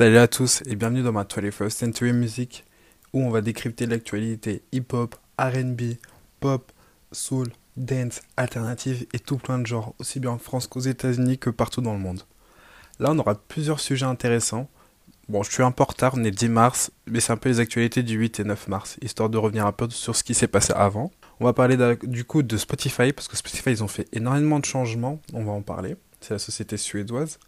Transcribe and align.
Salut 0.00 0.16
à 0.16 0.28
tous 0.28 0.62
et 0.64 0.76
bienvenue 0.76 1.02
dans 1.02 1.12
ma 1.12 1.24
21st 1.24 1.68
Century 1.68 2.14
Music 2.14 2.64
où 3.12 3.20
on 3.20 3.28
va 3.28 3.42
décrypter 3.42 3.84
l'actualité 3.84 4.62
hip-hop, 4.72 5.14
RB, 5.38 5.98
pop, 6.40 6.72
soul, 7.12 7.48
dance, 7.76 8.22
alternative 8.38 9.04
et 9.12 9.18
tout 9.18 9.36
plein 9.36 9.58
de 9.58 9.66
genres, 9.66 9.94
aussi 9.98 10.18
bien 10.18 10.30
en 10.30 10.38
France 10.38 10.68
qu'aux 10.68 10.80
États-Unis 10.80 11.36
que 11.36 11.50
partout 11.50 11.82
dans 11.82 11.92
le 11.92 11.98
monde. 11.98 12.22
Là, 12.98 13.10
on 13.10 13.18
aura 13.18 13.34
plusieurs 13.34 13.78
sujets 13.78 14.06
intéressants. 14.06 14.70
Bon, 15.28 15.42
je 15.42 15.52
suis 15.52 15.62
un 15.62 15.70
peu 15.70 15.82
en 15.82 15.86
retard, 15.88 16.14
on 16.16 16.24
est 16.24 16.30
10 16.30 16.48
mars, 16.48 16.92
mais 17.06 17.20
c'est 17.20 17.34
un 17.34 17.36
peu 17.36 17.50
les 17.50 17.60
actualités 17.60 18.02
du 18.02 18.14
8 18.14 18.40
et 18.40 18.44
9 18.44 18.68
mars, 18.68 18.96
histoire 19.02 19.28
de 19.28 19.36
revenir 19.36 19.66
un 19.66 19.72
peu 19.72 19.90
sur 19.90 20.16
ce 20.16 20.24
qui 20.24 20.32
s'est 20.32 20.48
passé 20.48 20.72
avant. 20.74 21.10
On 21.40 21.44
va 21.44 21.52
parler 21.52 21.76
du 22.04 22.24
coup 22.24 22.42
de 22.42 22.56
Spotify, 22.56 23.12
parce 23.12 23.28
que 23.28 23.36
Spotify, 23.36 23.72
ils 23.72 23.84
ont 23.84 23.88
fait 23.88 24.08
énormément 24.14 24.60
de 24.60 24.64
changements, 24.64 25.20
on 25.34 25.44
va 25.44 25.52
en 25.52 25.60
parler. 25.60 25.96
C'est 26.22 26.32
la 26.32 26.38
société 26.38 26.78
suédoise. 26.78 27.38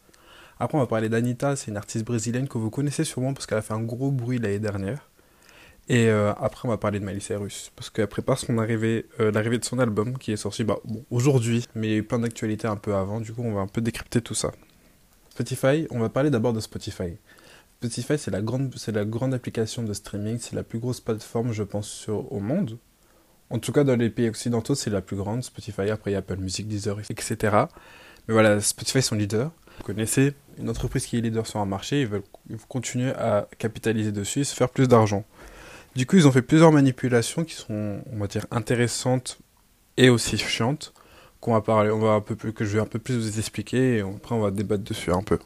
Après, 0.62 0.78
on 0.78 0.80
va 0.80 0.86
parler 0.86 1.08
d'Anita, 1.08 1.56
c'est 1.56 1.72
une 1.72 1.76
artiste 1.76 2.04
brésilienne 2.04 2.46
que 2.46 2.56
vous 2.56 2.70
connaissez 2.70 3.02
sûrement 3.02 3.34
parce 3.34 3.46
qu'elle 3.46 3.58
a 3.58 3.62
fait 3.62 3.74
un 3.74 3.82
gros 3.82 4.12
bruit 4.12 4.38
l'année 4.38 4.60
dernière. 4.60 5.10
Et 5.88 6.06
euh, 6.06 6.32
après, 6.34 6.68
on 6.68 6.70
va 6.70 6.76
parler 6.76 7.00
de 7.00 7.04
Miley 7.04 7.18
Cyrus, 7.18 7.72
parce 7.74 7.90
qu'elle 7.90 8.06
prépare 8.06 8.38
son 8.38 8.58
arrivée, 8.58 9.06
euh, 9.18 9.32
l'arrivée 9.32 9.58
de 9.58 9.64
son 9.64 9.80
album 9.80 10.16
qui 10.18 10.30
est 10.30 10.36
sorti 10.36 10.62
bah, 10.62 10.78
aujourd'hui, 11.10 11.66
mais 11.74 11.88
il 11.88 11.90
y 11.90 11.94
a 11.94 11.96
eu 11.96 12.02
plein 12.04 12.20
d'actualités 12.20 12.68
un 12.68 12.76
peu 12.76 12.94
avant, 12.94 13.20
du 13.20 13.32
coup, 13.32 13.42
on 13.42 13.54
va 13.54 13.60
un 13.62 13.66
peu 13.66 13.80
décrypter 13.80 14.20
tout 14.20 14.34
ça. 14.34 14.52
Spotify, 15.30 15.88
on 15.90 15.98
va 15.98 16.08
parler 16.08 16.30
d'abord 16.30 16.52
de 16.52 16.60
Spotify. 16.60 17.16
Spotify, 17.80 18.16
c'est 18.16 18.30
la, 18.30 18.40
grande, 18.40 18.72
c'est 18.76 18.92
la 18.92 19.04
grande 19.04 19.34
application 19.34 19.82
de 19.82 19.92
streaming, 19.92 20.38
c'est 20.38 20.54
la 20.54 20.62
plus 20.62 20.78
grosse 20.78 21.00
plateforme, 21.00 21.50
je 21.50 21.64
pense, 21.64 22.08
au 22.08 22.38
monde. 22.38 22.78
En 23.50 23.58
tout 23.58 23.72
cas, 23.72 23.82
dans 23.82 23.96
les 23.96 24.10
pays 24.10 24.28
occidentaux, 24.28 24.76
c'est 24.76 24.90
la 24.90 25.00
plus 25.00 25.16
grande. 25.16 25.42
Spotify, 25.42 25.90
après, 25.90 26.12
il 26.12 26.14
y 26.14 26.16
a 26.16 26.20
Apple 26.20 26.36
Music, 26.36 26.68
Deezer, 26.68 27.00
etc. 27.00 27.36
Mais 28.28 28.34
voilà, 28.34 28.60
Spotify 28.60 29.02
sont 29.02 29.16
leaders. 29.16 29.50
Vous 29.78 29.84
connaissez 29.84 30.34
une 30.58 30.70
entreprise 30.70 31.06
qui 31.06 31.18
est 31.18 31.20
leader 31.20 31.46
sur 31.46 31.60
un 31.60 31.66
marché, 31.66 32.02
ils 32.02 32.06
veulent, 32.06 32.22
continuer 32.68 33.10
à 33.10 33.48
capitaliser 33.58 34.12
dessus 34.12 34.44
se 34.44 34.54
faire 34.54 34.68
plus 34.68 34.88
d'argent. 34.88 35.24
Du 35.94 36.06
coup, 36.06 36.16
ils 36.16 36.26
ont 36.26 36.32
fait 36.32 36.42
plusieurs 36.42 36.72
manipulations 36.72 37.44
qui 37.44 37.54
sont, 37.54 38.02
on 38.10 38.18
va 38.18 38.26
dire, 38.26 38.46
intéressantes 38.50 39.38
et 39.96 40.08
aussi 40.08 40.38
chiantes, 40.38 40.94
qu'on 41.40 41.52
va 41.52 41.60
parler, 41.60 41.90
on 41.90 41.98
va 41.98 42.12
un 42.12 42.20
peu 42.20 42.36
plus, 42.36 42.52
que 42.52 42.64
je 42.64 42.74
vais 42.76 42.80
un 42.80 42.86
peu 42.86 42.98
plus 42.98 43.16
vous 43.16 43.38
expliquer 43.38 43.98
et 43.98 44.00
après 44.00 44.34
on 44.34 44.40
va 44.40 44.50
débattre 44.50 44.84
dessus 44.84 45.10
un 45.10 45.22
peu. 45.22 45.38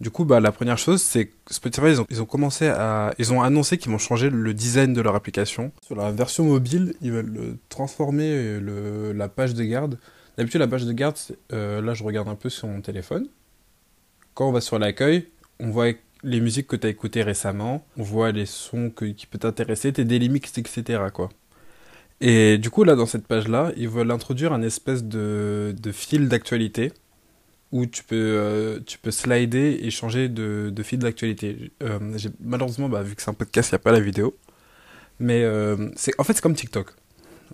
Du 0.00 0.10
coup, 0.10 0.24
bah, 0.24 0.40
la 0.40 0.50
première 0.50 0.78
chose, 0.78 1.02
c'est 1.02 1.26
que 1.26 1.54
Spotify, 1.54 1.88
ils 1.88 2.00
ont, 2.00 2.06
ils 2.08 2.22
ont 2.22 2.26
commencé 2.26 2.68
à, 2.68 3.14
ils 3.18 3.34
ont 3.34 3.42
annoncé 3.42 3.76
qu'ils 3.76 3.92
vont 3.92 3.98
changer 3.98 4.30
le 4.30 4.54
design 4.54 4.94
de 4.94 5.00
leur 5.02 5.14
application. 5.14 5.72
Sur 5.82 5.94
la 5.94 6.10
version 6.10 6.44
mobile, 6.44 6.94
ils 7.02 7.12
veulent 7.12 7.58
transformer 7.68 8.58
le, 8.58 9.12
la 9.12 9.28
page 9.28 9.52
de 9.52 9.62
garde. 9.62 9.98
D'habitude, 10.40 10.60
la 10.60 10.68
page 10.68 10.86
de 10.86 10.92
garde, 10.94 11.18
euh, 11.52 11.82
là, 11.82 11.92
je 11.92 12.02
regarde 12.02 12.26
un 12.26 12.34
peu 12.34 12.48
sur 12.48 12.66
mon 12.66 12.80
téléphone. 12.80 13.28
Quand 14.32 14.48
on 14.48 14.52
va 14.52 14.62
sur 14.62 14.78
l'accueil, 14.78 15.28
on 15.58 15.68
voit 15.68 15.92
les 16.22 16.40
musiques 16.40 16.66
que 16.66 16.76
tu 16.76 16.86
as 16.86 16.90
écoutées 16.90 17.22
récemment, 17.22 17.84
on 17.98 18.02
voit 18.02 18.32
les 18.32 18.46
sons 18.46 18.88
qui 18.88 19.26
peuvent 19.26 19.40
t'intéresser, 19.42 19.92
tes 19.92 20.06
daily 20.06 20.30
mix, 20.30 20.56
etc. 20.56 21.02
Quoi. 21.12 21.28
Et 22.22 22.56
du 22.56 22.70
coup, 22.70 22.84
là, 22.84 22.94
dans 22.96 23.04
cette 23.04 23.26
page-là, 23.26 23.72
ils 23.76 23.90
veulent 23.90 24.10
introduire 24.10 24.54
un 24.54 24.62
espèce 24.62 25.04
de, 25.04 25.74
de 25.78 25.92
fil 25.92 26.30
d'actualité 26.30 26.94
où 27.70 27.84
tu 27.84 28.02
peux, 28.02 28.16
euh, 28.16 28.80
tu 28.86 28.96
peux 28.96 29.10
slider 29.10 29.78
et 29.82 29.90
changer 29.90 30.30
de, 30.30 30.70
de 30.74 30.82
fil 30.82 31.00
d'actualité. 31.00 31.70
Euh, 31.82 31.98
malheureusement, 32.40 32.88
bah, 32.88 33.02
vu 33.02 33.14
que 33.14 33.20
c'est 33.20 33.30
un 33.30 33.34
podcast, 33.34 33.72
il 33.72 33.74
n'y 33.74 33.76
a 33.76 33.80
pas 33.80 33.92
la 33.92 34.00
vidéo. 34.00 34.34
Mais 35.18 35.44
c'est 35.96 36.14
en 36.16 36.24
fait, 36.24 36.32
c'est 36.32 36.40
comme 36.40 36.54
TikTok. 36.54 36.94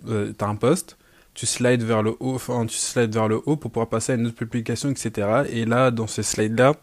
tu 0.05 0.13
as 0.39 0.47
un 0.47 0.55
post, 0.55 0.95
tu 1.37 1.45
slides 1.45 1.83
vers 1.83 2.01
le 2.01 2.15
haut, 2.19 2.39
pour 3.57 3.69
pouvoir 3.69 3.89
passer 3.89 4.13
à 4.13 4.15
une 4.15 4.25
autre 4.25 4.35
publication, 4.35 4.89
etc. 4.89 5.43
Et 5.51 5.65
là, 5.65 5.91
dans 5.91 6.07
ces 6.07 6.23
slides-là, 6.23 6.73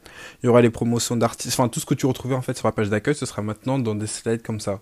il 0.42 0.46
y 0.46 0.48
aura 0.48 0.62
les 0.62 0.70
promotions 0.70 1.16
d'artistes, 1.16 1.58
enfin, 1.58 1.68
tout 1.68 1.80
ce 1.80 1.86
que 1.86 1.94
tu 1.94 2.06
retrouvais 2.06 2.36
en 2.36 2.40
fait 2.40 2.56
sur 2.56 2.68
la 2.68 2.72
page 2.72 2.88
d'accueil, 2.88 3.16
ce 3.16 3.26
sera 3.26 3.42
maintenant 3.42 3.80
dans 3.80 3.96
des 3.96 4.06
slides 4.06 4.42
comme 4.42 4.60
ça. 4.60 4.80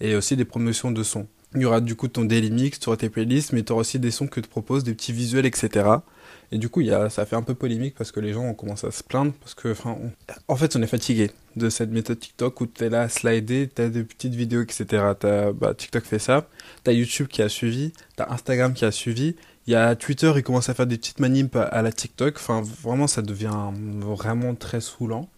Et 0.00 0.16
aussi 0.16 0.34
des 0.34 0.44
promotions 0.44 0.90
de 0.90 1.04
sons. 1.04 1.28
Il 1.54 1.60
y 1.60 1.64
aura 1.64 1.80
du 1.80 1.94
coup 1.94 2.08
ton 2.08 2.24
daily 2.24 2.50
mix, 2.50 2.80
tu 2.80 2.88
auras 2.88 2.96
tes 2.96 3.08
playlists, 3.08 3.52
mais 3.52 3.62
tu 3.62 3.70
auras 3.70 3.82
aussi 3.82 4.00
des 4.00 4.10
sons 4.10 4.26
que 4.26 4.40
tu 4.40 4.48
proposes, 4.48 4.82
des 4.82 4.92
petits 4.92 5.12
visuels, 5.12 5.46
etc. 5.46 5.88
Et 6.52 6.58
du 6.58 6.68
coup, 6.68 6.82
y 6.82 6.90
a, 6.90 7.08
ça 7.08 7.24
fait 7.24 7.34
un 7.34 7.42
peu 7.42 7.54
polémique 7.54 7.94
parce 7.96 8.12
que 8.12 8.20
les 8.20 8.34
gens 8.34 8.44
ont 8.44 8.52
commencé 8.52 8.86
à 8.86 8.90
se 8.90 9.02
plaindre 9.02 9.32
parce 9.40 9.54
que, 9.54 9.72
enfin, 9.72 9.96
en 10.48 10.56
fait, 10.56 10.76
on 10.76 10.82
est 10.82 10.86
fatigué 10.86 11.30
de 11.56 11.70
cette 11.70 11.90
méthode 11.90 12.18
TikTok 12.18 12.60
où 12.60 12.66
tu 12.66 12.84
es 12.84 12.90
là 12.90 13.02
à 13.02 13.08
slider, 13.08 13.70
tu 13.74 13.80
as 13.80 13.88
des 13.88 14.04
petites 14.04 14.34
vidéos, 14.34 14.60
etc. 14.60 14.84
bah, 15.54 15.74
TikTok 15.74 16.04
fait 16.04 16.18
ça, 16.18 16.46
tu 16.84 16.90
as 16.90 16.92
YouTube 16.92 17.28
qui 17.28 17.40
a 17.40 17.48
suivi, 17.48 17.92
tu 18.16 18.22
as 18.22 18.30
Instagram 18.30 18.74
qui 18.74 18.84
a 18.84 18.92
suivi, 18.92 19.34
il 19.66 19.72
y 19.72 19.76
a 19.76 19.96
Twitter, 19.96 20.30
il 20.36 20.42
commence 20.42 20.68
à 20.68 20.74
faire 20.74 20.86
des 20.86 20.98
petites 20.98 21.20
manips 21.20 21.56
à 21.56 21.80
la 21.80 21.90
TikTok. 21.90 22.36
Enfin, 22.36 22.62
vraiment, 22.82 23.06
ça 23.06 23.22
devient 23.22 23.70
vraiment 24.00 24.54
très 24.54 24.82
saoulant. 24.82 25.30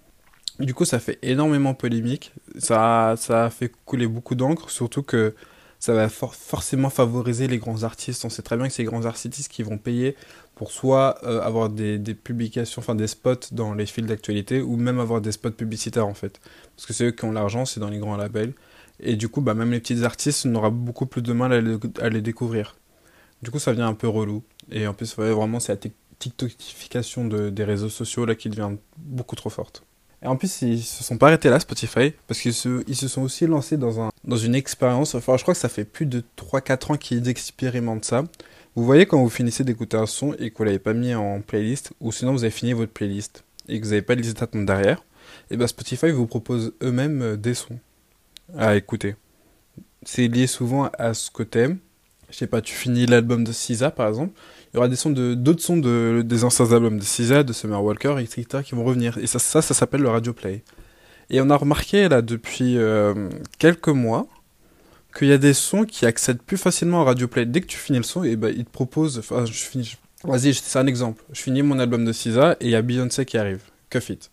Du 0.59 0.75
coup, 0.75 0.85
ça 0.85 0.99
fait 0.99 1.19
énormément 1.23 1.75
polémique. 1.75 2.33
Ça, 2.59 3.15
ça 3.19 3.45
a 3.45 3.51
fait 3.51 3.71
couler 3.85 4.09
beaucoup 4.09 4.35
d'encre, 4.35 4.69
surtout 4.71 5.03
que 5.03 5.35
ça 5.84 5.93
va 5.93 6.09
forcément 6.09 6.89
favoriser 6.89 7.47
les 7.47 7.59
grands 7.59 7.83
artistes. 7.83 8.25
On 8.25 8.31
sait 8.31 8.41
très 8.41 8.56
bien 8.56 8.69
que 8.69 8.72
c'est 8.72 8.84
les 8.84 8.89
grands 8.89 9.05
artistes 9.05 9.53
qui 9.53 9.62
vont 9.62 9.77
payer 9.77 10.17
pour 10.55 10.71
soit 10.71 11.19
euh, 11.25 11.43
avoir 11.43 11.69
des, 11.69 11.99
publications, 12.15 12.81
enfin 12.81 12.95
des 12.95 13.06
spots 13.06 13.53
dans 13.53 13.75
les 13.75 13.84
fils 13.84 14.06
d'actualité, 14.06 14.62
ou 14.62 14.77
même 14.77 14.99
avoir 14.99 15.21
des 15.21 15.31
spots 15.31 15.50
publicitaires 15.50 16.06
en 16.06 16.15
fait. 16.15 16.41
Parce 16.75 16.87
que 16.87 16.95
c'est 16.95 17.05
eux 17.05 17.11
qui 17.11 17.27
ont 17.27 17.33
l'argent, 17.33 17.67
c'est 17.67 17.81
dans 17.81 17.91
les 17.91 17.99
grands 17.99 18.17
labels. 18.17 18.55
Et 18.99 19.17
du 19.17 19.28
coup, 19.28 19.43
bah, 19.43 19.53
même 19.53 19.72
les 19.72 19.81
petits 19.81 20.03
artistes, 20.05 20.47
on 20.47 20.55
aura 20.55 20.71
beaucoup 20.71 21.05
plus 21.05 21.21
de 21.21 21.34
mal 21.34 21.53
à 21.53 22.09
les, 22.09 22.22
découvrir. 22.22 22.77
Du 23.43 23.51
coup, 23.51 23.59
ça 23.59 23.75
vient 23.75 23.87
un 23.87 23.93
peu 23.93 24.09
relou. 24.09 24.43
Et 24.72 24.87
en 24.87 24.95
plus, 24.95 25.15
vraiment, 25.15 25.61
c'est 25.61 25.84
la 25.84 25.91
TikTokification 26.19 27.27
de, 27.27 27.51
des 27.51 27.65
réseaux 27.65 27.91
sociaux 27.91 28.25
là 28.25 28.34
qui 28.34 28.49
devient 28.49 28.71
beaucoup 28.97 29.37
trop 29.37 29.51
forte. 29.51 29.84
Et 30.25 30.27
en 30.27 30.37
plus, 30.37 30.62
ils 30.62 30.83
se 30.83 31.05
sont 31.05 31.19
pas 31.19 31.27
arrêtés 31.29 31.51
là, 31.51 31.61
Spotify, 31.61 32.12
parce 32.27 32.41
qu'ils 32.41 32.55
se, 32.55 32.83
sont 33.09 33.23
aussi 33.23 33.47
lancés 33.47 33.77
dans, 33.77 34.01
un, 34.01 34.11
dans 34.25 34.39
une 34.39 34.55
expérience. 34.55 35.15
Enfin, 35.15 35.37
je 35.37 35.43
crois 35.43 35.53
que 35.53 35.61
ça 35.61 35.69
fait 35.69 35.85
plus 35.85 36.07
de 36.07 36.23
3-4 36.39 36.93
ans 36.93 36.97
qu'ils 36.97 37.29
expérimentent 37.29 38.07
ça. 38.07 38.25
Vous 38.75 38.84
voyez 38.84 39.05
quand 39.05 39.23
vous 39.23 39.29
finissez 39.29 39.65
d'écouter 39.65 39.99
un 39.99 40.07
son 40.07 40.33
et 40.39 40.51
que 40.51 40.59
vous 40.59 40.65
l'avez 40.65 40.79
pas 40.79 40.95
mis 40.95 41.15
en 41.15 41.43
playlist, 41.43 41.93
ou 42.01 42.11
sinon 42.11 42.33
vous 42.33 42.43
avez 42.43 42.51
fini 42.51 42.73
votre 42.73 42.93
playlist 42.93 43.45
et 43.69 43.79
que 43.79 43.84
vous 43.84 43.91
n'avez 43.91 44.03
pas 44.03 44.17
de 44.17 44.23
liste 44.23 44.41
d'attente 44.41 44.65
derrière, 44.65 45.05
et 45.51 45.57
bien 45.57 45.67
Spotify 45.67 46.11
vous 46.11 46.27
propose 46.27 46.73
eux-mêmes 46.83 47.23
euh, 47.23 47.37
des 47.37 47.55
sons 47.55 47.79
à 48.57 48.77
écouter. 48.77 49.17
C'est 50.03 50.27
lié 50.27 50.47
souvent 50.47 50.91
à 50.99 51.15
ce 51.15 51.31
que 51.31 51.43
t'aimes. 51.43 51.79
Je 52.31 52.37
sais 52.37 52.47
pas, 52.47 52.61
tu 52.63 52.75
finis 52.75 53.07
l'album 53.07 53.45
de 53.45 53.53
SZA 53.53 53.91
par 53.91 54.09
exemple, 54.09 54.33
il 54.75 54.79
y 54.79 54.79
aura 54.79 54.89
des 54.89 54.97
sons 54.97 55.11
de 55.11 55.35
d'autres 55.35 55.62
sons 55.62 55.77
de 55.77 56.23
des 56.27 56.43
anciens 56.43 56.73
albums 56.73 56.99
de 56.99 57.05
SZA, 57.05 57.45
de 57.45 57.53
Summer 57.53 57.81
Walker, 57.81 58.17
etc. 58.19 58.61
qui 58.65 58.75
vont 58.75 58.83
revenir. 58.83 59.19
Et 59.19 59.29
ça, 59.29 59.39
ça, 59.39 59.62
s'appelle 59.62 60.01
le 60.01 60.09
radio 60.09 60.33
play. 60.33 60.65
Et 61.31 61.41
on 61.41 61.49
a 61.49 61.57
remarqué 61.57 62.09
là 62.09 62.23
depuis 62.23 62.77
euh, 62.77 63.29
quelques 63.59 63.87
mois 63.87 64.27
qu'il 65.17 65.29
y 65.29 65.33
a 65.33 65.39
des 65.39 65.55
sons 65.55 65.84
qui 65.84 66.07
accèdent 66.07 66.43
plus 66.43 66.57
facilement 66.57 67.03
au 67.03 67.05
radio 67.05 67.29
play. 67.29 67.47
Dès 67.47 67.61
que 67.61 67.67
tu 67.67 67.79
finis 67.79 67.99
le 67.99 68.05
son, 68.05 68.25
et 68.25 68.34
ben 68.34 68.53
il 68.55 68.65
te 68.65 68.71
propose. 68.71 69.21
Enfin, 69.21 69.45
je 69.45 69.53
finis. 69.53 69.97
Vas-y, 70.25 70.55
c'est 70.55 70.79
un 70.81 70.89
exemple. 70.89 71.23
Je 71.33 71.41
finis 71.41 71.63
mon 71.63 71.79
album 71.79 72.05
de 72.05 72.13
SZA 72.13 72.57
et 72.59 72.65
il 72.65 72.71
y 72.71 72.75
a 72.75 72.83
Beyoncé 72.83 73.25
qui 73.25 73.39
arrive. 73.39 73.61
Cuff 73.91 74.09
It. 74.09 74.33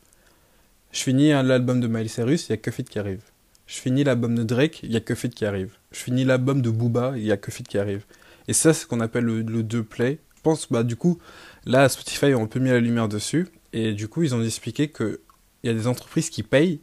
Je 0.91 1.01
finis 1.01 1.29
l'album 1.29 1.79
de 1.79 1.87
Miley 1.87 2.07
Cyrus, 2.07 2.47
il 2.47 2.53
y 2.53 2.53
a 2.53 2.57
Cuff 2.57 2.79
It 2.79 2.89
qui 2.89 2.97
arrive. 2.97 3.21
Je 3.67 3.79
finis 3.79 4.03
l'album 4.03 4.33
de 4.33 4.41
Drake, 4.41 4.79
il 4.81 4.91
y 4.91 4.95
a 4.95 5.01
Cuff 5.01 5.23
It 5.23 5.35
qui 5.35 5.45
arrive. 5.45 5.73
Je 5.91 5.99
finis 5.99 6.25
l'album 6.25 6.63
de 6.63 6.71
Booba, 6.71 7.13
il 7.15 7.25
y 7.25 7.31
a 7.31 7.37
Cuff 7.37 7.59
It 7.59 7.67
qui 7.67 7.77
arrive. 7.77 8.05
Et 8.47 8.53
ça, 8.53 8.73
c'est 8.73 8.81
ce 8.81 8.87
qu'on 8.87 9.01
appelle 9.01 9.25
le, 9.25 9.43
le 9.43 9.61
2 9.61 9.83
play 9.83 10.17
pense, 10.41 10.67
bah, 10.71 10.83
du 10.83 10.95
coup, 10.95 11.17
là, 11.65 11.89
Spotify 11.89 12.33
ont 12.33 12.43
un 12.43 12.47
peu 12.47 12.59
mis 12.59 12.69
la 12.69 12.79
lumière 12.79 13.07
dessus. 13.07 13.47
Et 13.73 13.93
du 13.93 14.07
coup, 14.07 14.23
ils 14.23 14.35
ont 14.35 14.43
expliqué 14.43 14.89
qu'il 14.89 15.17
y 15.63 15.69
a 15.69 15.73
des 15.73 15.87
entreprises 15.87 16.29
qui 16.29 16.43
payent 16.43 16.79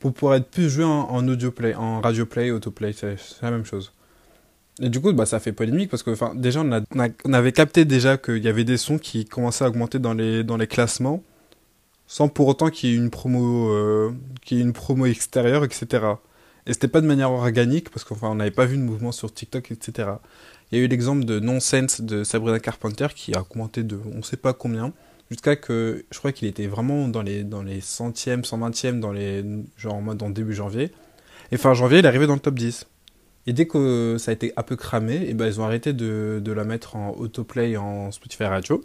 pour 0.00 0.12
pouvoir 0.12 0.36
être 0.36 0.50
plus 0.50 0.68
joué 0.68 0.84
en, 0.84 1.28
audio 1.28 1.52
play, 1.52 1.74
en 1.74 2.00
radio 2.00 2.26
play, 2.26 2.50
autoplay. 2.50 2.92
C'est 2.92 3.16
la 3.42 3.50
même 3.50 3.64
chose. 3.64 3.92
Et 4.80 4.88
du 4.88 5.00
coup, 5.00 5.12
bah, 5.12 5.26
ça 5.26 5.38
fait 5.38 5.52
polémique 5.52 5.90
parce 5.90 6.02
que 6.02 6.34
déjà, 6.34 6.62
on, 6.62 7.32
avait 7.32 7.52
capté 7.52 7.84
déjà 7.84 8.16
qu'il 8.16 8.42
y 8.42 8.48
avait 8.48 8.64
des 8.64 8.78
sons 8.78 8.98
qui 8.98 9.24
commençaient 9.24 9.64
à 9.64 9.68
augmenter 9.68 9.98
dans 9.98 10.14
les, 10.14 10.42
dans 10.42 10.56
les 10.56 10.66
classements 10.66 11.22
sans 12.12 12.28
pour 12.28 12.46
autant 12.46 12.68
qu'il 12.68 12.90
y 12.90 12.92
ait 12.92 12.96
une 12.96 13.08
promo, 13.08 13.70
euh, 13.70 14.12
qu'il 14.42 14.58
y 14.58 14.60
ait 14.60 14.64
une 14.64 14.74
promo 14.74 15.06
extérieure, 15.06 15.64
etc. 15.64 16.04
Et 16.66 16.72
c'était 16.72 16.88
pas 16.88 17.00
de 17.00 17.06
manière 17.06 17.30
organique 17.32 17.90
parce 17.90 18.04
qu'on 18.04 18.34
n'avait 18.34 18.50
pas 18.50 18.66
vu 18.66 18.76
de 18.76 18.82
mouvement 18.82 19.12
sur 19.12 19.32
TikTok, 19.32 19.72
etc. 19.72 20.10
Il 20.70 20.78
y 20.78 20.80
a 20.80 20.84
eu 20.84 20.88
l'exemple 20.88 21.24
de 21.24 21.40
Nonsense 21.40 22.00
de 22.00 22.24
Sabrina 22.24 22.60
Carpenter 22.60 23.08
qui 23.14 23.34
a 23.34 23.40
augmenté 23.40 23.82
de 23.82 23.98
on 24.14 24.22
sait 24.22 24.36
pas 24.36 24.52
combien, 24.52 24.92
jusqu'à 25.30 25.56
que 25.56 26.04
je 26.10 26.18
crois 26.18 26.32
qu'il 26.32 26.46
était 26.46 26.66
vraiment 26.66 27.08
dans 27.08 27.22
les, 27.22 27.42
dans 27.42 27.62
les 27.62 27.80
centièmes, 27.80 28.44
cent 28.44 28.58
vingtièmes, 28.58 29.00
dans 29.00 29.12
les, 29.12 29.44
genre 29.76 29.94
en 29.94 30.02
mode 30.02 30.22
en 30.22 30.30
début 30.30 30.54
janvier. 30.54 30.92
Et 31.50 31.56
fin 31.56 31.74
janvier, 31.74 31.98
il 31.98 32.04
est 32.04 32.08
arrivé 32.08 32.26
dans 32.26 32.34
le 32.34 32.40
top 32.40 32.54
10. 32.54 32.86
Et 33.46 33.52
dès 33.52 33.66
que 33.66 34.16
ça 34.18 34.30
a 34.30 34.34
été 34.34 34.52
un 34.56 34.62
peu 34.62 34.76
cramé, 34.76 35.28
et 35.28 35.34
ben 35.34 35.46
ils 35.46 35.60
ont 35.60 35.64
arrêté 35.64 35.92
de, 35.92 36.40
de 36.42 36.52
la 36.52 36.64
mettre 36.64 36.94
en 36.96 37.10
autoplay 37.16 37.76
en 37.76 38.12
Spotify 38.12 38.44
Radio. 38.44 38.84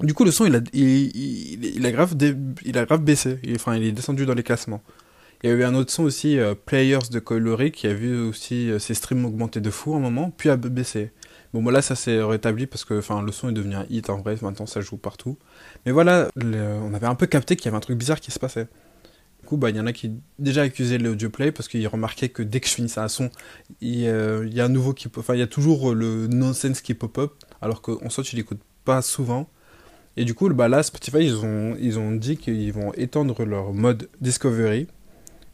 Du 0.00 0.14
coup, 0.14 0.24
le 0.24 0.30
son, 0.30 0.46
il 0.46 0.56
a, 0.56 0.60
il, 0.72 1.86
a, 1.86 1.92
grave, 1.92 2.14
il 2.64 2.78
a 2.78 2.84
grave 2.84 3.02
baissé. 3.02 3.38
enfin, 3.54 3.76
il 3.76 3.84
est 3.84 3.92
descendu 3.92 4.26
dans 4.26 4.34
les 4.34 4.42
classements. 4.42 4.82
Il 5.44 5.50
y 5.50 5.52
a 5.52 5.56
eu 5.56 5.64
un 5.64 5.74
autre 5.74 5.92
son 5.92 6.04
aussi, 6.04 6.38
euh, 6.38 6.54
Players 6.54 7.10
de 7.10 7.18
Coilery, 7.18 7.70
qui 7.70 7.86
a 7.86 7.92
vu 7.92 8.18
aussi 8.18 8.70
euh, 8.70 8.78
ses 8.78 8.94
streams 8.94 9.26
augmenter 9.26 9.60
de 9.60 9.68
fou 9.68 9.94
un 9.94 9.98
moment, 9.98 10.32
puis 10.34 10.48
a 10.48 10.56
baissé. 10.56 11.12
Bon, 11.52 11.62
voilà, 11.62 11.82
ça 11.82 11.94
s'est 11.94 12.22
rétabli 12.22 12.66
parce 12.66 12.86
que 12.86 12.94
le 12.94 13.32
son 13.32 13.50
est 13.50 13.52
devenu 13.52 13.74
un 13.74 13.84
hit 13.90 14.08
en 14.08 14.16
vrai, 14.16 14.38
maintenant 14.40 14.64
ça 14.64 14.80
joue 14.80 14.96
partout. 14.96 15.36
Mais 15.84 15.92
voilà, 15.92 16.30
on 16.42 16.94
avait 16.94 17.06
un 17.06 17.14
peu 17.14 17.26
capté 17.26 17.56
qu'il 17.56 17.66
y 17.66 17.68
avait 17.68 17.76
un 17.76 17.80
truc 17.80 17.98
bizarre 17.98 18.20
qui 18.20 18.30
se 18.30 18.38
passait. 18.38 18.68
Du 19.42 19.46
coup, 19.46 19.58
bah, 19.58 19.68
il 19.68 19.76
y 19.76 19.80
en 19.80 19.86
a 19.86 19.92
qui 19.92 20.12
déjà 20.38 20.62
accusaient 20.62 20.96
le 20.96 21.10
audio 21.10 21.28
play 21.28 21.52
parce 21.52 21.68
qu'ils 21.68 21.86
remarquaient 21.88 22.30
que 22.30 22.42
dès 22.42 22.60
que 22.60 22.66
je 22.66 22.72
finissais 22.72 23.00
un 23.00 23.08
son, 23.08 23.28
il, 23.82 24.06
euh, 24.06 24.48
y 24.50 24.62
a 24.62 24.64
un 24.64 24.70
nouveau 24.70 24.94
qui. 24.94 25.08
Enfin, 25.14 25.34
il 25.34 25.40
y 25.40 25.42
a 25.42 25.46
toujours 25.46 25.94
le 25.94 26.26
nonsense 26.26 26.80
qui 26.80 26.94
pop-up, 26.94 27.34
alors 27.60 27.82
qu'en 27.82 28.08
soit 28.08 28.24
tu 28.24 28.34
l'écoutes 28.34 28.62
pas 28.86 29.02
souvent. 29.02 29.50
Et 30.16 30.24
du 30.24 30.32
coup, 30.32 30.48
bah, 30.54 30.68
là, 30.68 30.82
Spotify, 30.82 31.18
ils 31.18 31.36
ont, 31.36 31.76
ils 31.78 31.98
ont 31.98 32.12
dit 32.12 32.38
qu'ils 32.38 32.72
vont 32.72 32.94
étendre 32.94 33.44
leur 33.44 33.74
mode 33.74 34.08
Discovery. 34.22 34.88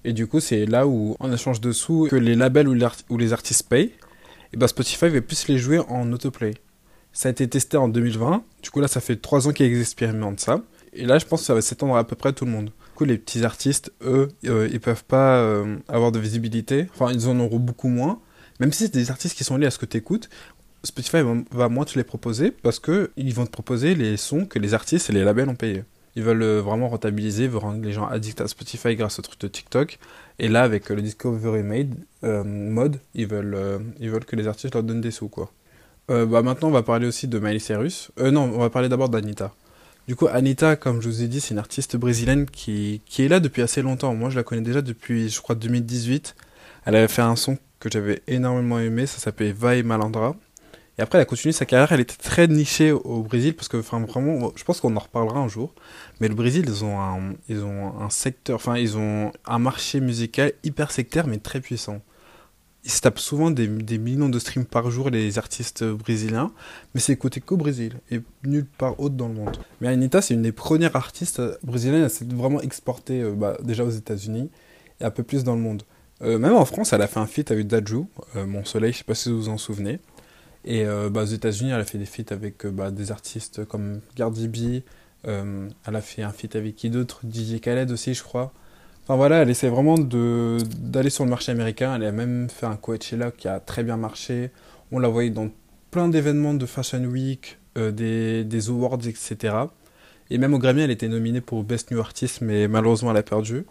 Et 0.05 0.13
du 0.13 0.27
coup, 0.27 0.41
c'est 0.41 0.67
là 0.67 0.87
où, 0.87 1.17
en 1.21 1.33
échange 1.33 1.61
de 1.61 1.73
sous, 1.73 2.09
que 2.11 2.17
les 2.17 2.35
labels 2.35 2.69
ou, 2.69 3.17
les 3.19 3.33
artistes 3.33 3.69
payent, 3.69 3.93
et 4.53 4.57
bah 4.57 4.67
Spotify 4.67 5.09
va 5.09 5.21
plus 5.21 5.49
les 5.49 5.59
jouer 5.59 5.79
en 5.79 6.11
autoplay. 6.13 6.55
Ça 7.13 7.29
a 7.29 7.33
été 7.33 7.49
testé 7.49 7.77
en 7.77 7.89
2020. 7.89 8.43
Du 8.63 8.71
coup, 8.71 8.81
là, 8.81 8.89
ça 8.89 9.01
fait 9.01 9.17
3 9.17 9.49
ans 9.49 9.53
qu'ils 9.53 9.81
expérimentent 9.81 10.41
ça. 10.41 10.63
Et 10.93 11.05
là, 11.05 11.19
je 11.19 11.27
pense 11.27 11.41
que 11.41 11.47
ça 11.47 11.55
va 11.55 11.63
s'étendre 11.63 11.97
à 11.97 12.07
peu 12.07 12.17
près 12.17 12.33
tout 12.33 12.45
le 12.45 12.51
monde. 12.51 12.67
Du 12.67 12.97
coup, 12.97 13.05
les 13.05 13.19
petits 13.19 13.45
artistes, 13.45 13.93
eux, 14.03 14.29
euh, 14.47 14.69
ils 14.73 14.81
peuvent 14.81 15.05
pas 15.05 15.37
euh, 15.37 15.77
avoir 15.89 16.13
de 16.13 16.19
visibilité. 16.19 16.89
Enfin, 16.95 17.13
ils 17.13 17.29
en 17.29 17.39
auront 17.39 17.59
beaucoup 17.59 17.89
moins. 17.89 18.21
Même 18.59 18.73
si 18.73 18.85
c'est 18.85 18.95
des 18.95 19.11
artistes 19.11 19.37
qui 19.37 19.45
sont 19.45 19.57
liés 19.57 19.67
à 19.67 19.71
ce 19.71 19.79
que 19.79 19.87
tu 19.87 19.97
écoutes, 19.97 20.29
Spotify 20.85 21.19
va, 21.51 21.69
moins 21.69 21.85
te 21.85 21.97
les 21.99 22.05
proposer 22.05 22.51
parce 22.51 22.79
que 22.79 23.11
ils 23.17 23.35
vont 23.35 23.45
te 23.45 23.51
proposer 23.51 23.95
les 23.95 24.17
sons 24.17 24.47
que 24.47 24.59
les 24.59 24.75
artistes 24.75 25.11
et 25.11 25.13
les 25.13 25.25
labels 25.25 25.49
ont 25.49 25.55
payés. 25.55 25.85
Ils 26.21 26.25
veulent 26.25 26.43
euh, 26.43 26.61
vraiment 26.61 26.91
rentabiliser, 26.91 27.49
veulent 27.49 27.63
rendre 27.63 27.83
les 27.83 27.93
gens 27.93 28.07
addicts 28.07 28.43
à 28.43 28.49
Spotify 28.49 28.95
grâce 28.95 29.19
au 29.19 29.23
truc 29.23 29.41
de 29.41 29.49
TikTok. 29.49 29.99
Et 30.39 30.49
là, 30.49 30.63
avec 30.63 30.91
le 30.91 31.01
Discovery 31.01 31.63
Made 31.63 31.95
mode, 32.23 33.01
ils 33.15 33.27
veulent, 33.27 33.81
ils 33.99 34.11
veulent 34.11 34.27
que 34.27 34.37
les 34.37 34.47
artistes 34.47 34.75
leur 34.75 34.83
donnent 34.83 35.01
des 35.01 35.11
sous, 35.11 35.29
quoi. 35.29 35.51
Euh, 36.11 36.27
bah 36.27 36.43
maintenant, 36.43 36.69
on 36.69 36.73
va 36.73 36.83
parler 36.83 37.07
aussi 37.07 37.29
de 37.29 37.39
Miley 37.39 37.61
Cyrus. 37.61 38.11
Euh, 38.19 38.31
non, 38.31 38.51
on 38.55 38.59
va 38.59 38.71
parler 38.71 38.89
d'abord 38.89 39.09
d'Anita. 39.09 39.55
Du 40.09 40.17
coup, 40.17 40.27
Anita, 40.27 40.75
comme 40.75 41.01
je 41.01 41.09
vous 41.09 41.23
ai 41.23 41.29
dit, 41.29 41.41
c'est 41.41 41.53
une 41.53 41.59
artiste 41.59 41.97
brésilienne 41.97 42.47
qui, 42.47 43.01
qui 43.07 43.23
est 43.23 43.29
là 43.29 43.39
depuis 43.39 43.63
assez 43.63 43.81
longtemps. 43.81 44.15
Moi, 44.15 44.29
je 44.29 44.37
la 44.37 44.43
connais 44.43 44.63
déjà 44.63 44.83
depuis, 44.83 45.29
je 45.29 45.41
crois, 45.41 45.55
2018. 45.55 46.35
Elle 46.85 46.97
avait 46.97 47.09
fait 47.09 47.23
un 47.23 47.37
son 47.37 47.59
que 47.79 47.89
j'avais 47.91 48.23
énormément 48.27 48.79
aimé, 48.79 49.07
ça 49.07 49.19
s'appelait 49.19 49.53
Vai 49.53 49.83
Malandra. 49.83 50.35
Et 50.99 51.03
après, 51.03 51.19
elle 51.19 51.23
a 51.23 51.27
continué 51.27 51.53
sa 51.53 51.65
carrière. 51.67 51.93
Elle 51.93 52.01
était 52.01 52.17
très 52.17 52.47
nichée 52.47 52.93
au 52.93 53.23
Brésil 53.23 53.55
parce 53.55 53.69
que, 53.69 53.77
vraiment, 53.77 54.53
je 54.55 54.65
pense 54.65 54.81
qu'on 54.81 54.95
en 54.97 55.01
reparlera 55.01 55.39
un 55.39 55.49
jour. 55.49 55.73
Mais 56.21 56.29
le 56.29 56.35
Brésil, 56.35 56.67
ils 56.69 56.85
ont 56.85 56.99
un, 57.01 58.11
secteur, 58.11 58.57
enfin, 58.57 58.77
ils 58.77 58.99
ont 58.99 59.33
un 59.47 59.59
marché 59.59 60.01
musical 60.01 60.53
hyper 60.63 60.91
sectaire 60.91 61.27
mais 61.27 61.39
très 61.39 61.61
puissant 61.61 62.01
ils 62.85 62.91
se 62.91 63.01
tapent 63.01 63.19
souvent 63.19 63.51
des, 63.51 63.69
millions 63.99 64.29
de 64.29 64.39
streams 64.39 64.65
par 64.65 64.91
jour, 64.91 65.11
les 65.11 65.39
artistes 65.39 65.85
brésiliens, 65.85 66.51
mais 66.95 67.01
c'est 67.01 67.17
côté 67.17 67.41
qu'au 67.41 67.57
Brésil 67.57 68.01
et 68.11 68.21
nulle 68.45 68.65
part 68.67 68.99
autre 69.01 69.15
dans 69.15 69.29
le 69.29 69.35
monde. 69.35 69.57
Mais 69.81 69.89
Anita, 69.89 70.23
c'est 70.23 70.35
une 70.35 70.43
des 70.43 70.53
premières 70.53 70.97
artistes 70.97 71.43
brésiliennes 71.63 72.05
à 72.05 72.09
s'être 72.09 72.33
vraiment 72.33 72.61
exportée 72.61 73.21
euh, 73.21 73.33
bah, 73.33 73.59
déjà 73.63 73.85
aux 73.85 73.91
États-Unis 73.91 74.51
et 75.01 75.05
un 75.05 75.11
peu 75.11 75.23
plus 75.23 75.45
dans 75.45 75.55
le 75.55 75.61
monde. 75.61 75.83
Euh, 76.23 76.39
même 76.39 76.55
en 76.55 76.65
France, 76.65 76.93
elle 76.93 77.03
a 77.03 77.07
fait 77.07 77.21
un 77.21 77.27
feat 77.27 77.51
avec 77.51 77.67
Daju, 77.67 78.05
euh, 78.37 78.47
Mon 78.47 78.65
Soleil, 78.65 78.93
je 78.93 78.99
sais 78.99 79.05
pas 79.05 79.15
si 79.15 79.31
vous 79.31 79.43
vous 79.43 79.49
en 79.49 79.59
souvenez. 79.59 79.99
Et 80.65 80.85
bah, 80.85 81.23
aux 81.23 81.27
États-Unis, 81.27 81.71
elle 81.71 81.81
a 81.81 81.85
fait 81.85 81.99
des 81.99 82.07
feats 82.07 82.33
avec 82.33 82.67
bah, 82.67 82.91
des 82.91 83.13
artistes 83.13 83.65
comme 83.65 84.01
Cardi 84.15 84.47
B. 84.47 84.83
elle 85.25 85.71
a 85.85 86.01
fait 86.01 86.23
un 86.23 86.33
feat 86.33 86.55
avec 86.55 86.77
qui 86.77 86.91
d'autre? 86.91 87.21
DJ 87.25 87.61
Khaled 87.61 87.91
aussi, 87.91 88.13
je 88.13 88.23
crois. 88.23 88.53
Enfin 89.05 89.17
voilà, 89.17 89.43
elle 89.43 89.51
essaie 89.51 89.69
vraiment 89.69 89.97
d'aller 89.99 91.11
sur 91.11 91.25
le 91.25 91.31
marché 91.31 91.51
américain. 91.51 91.97
Elle 91.97 92.05
a 92.05 92.13
même 92.13 92.49
fait 92.49 92.67
un 92.67 92.77
Coachella 92.77 93.31
qui 93.33 93.49
a 93.49 93.59
très 93.59 93.83
bien 93.83 93.97
marché. 93.97 94.51
On 94.93 94.99
l'a 94.99 95.09
voyé 95.09 95.31
dans 95.31 95.51
plein 95.91 96.09
d'événements 96.09 96.55
de 96.55 96.67
Fashion 96.67 97.03
Week, 97.05 97.59
euh, 97.77 97.91
des, 97.91 98.45
des, 98.45 98.69
awards, 98.69 99.01
etc. 99.07 99.55
Et 100.31 100.39
même 100.39 100.55
au 100.55 100.59
Grammy, 100.59 100.83
elle 100.83 100.91
était 100.93 101.09
nominée 101.09 101.41
pour 101.41 101.65
Best 101.65 101.91
New 101.91 101.99
Artist, 101.99 102.41
mais 102.41 102.69
malheureusement, 102.69 103.11
elle 103.11 103.17
a 103.17 103.23
perdu. 103.23 103.65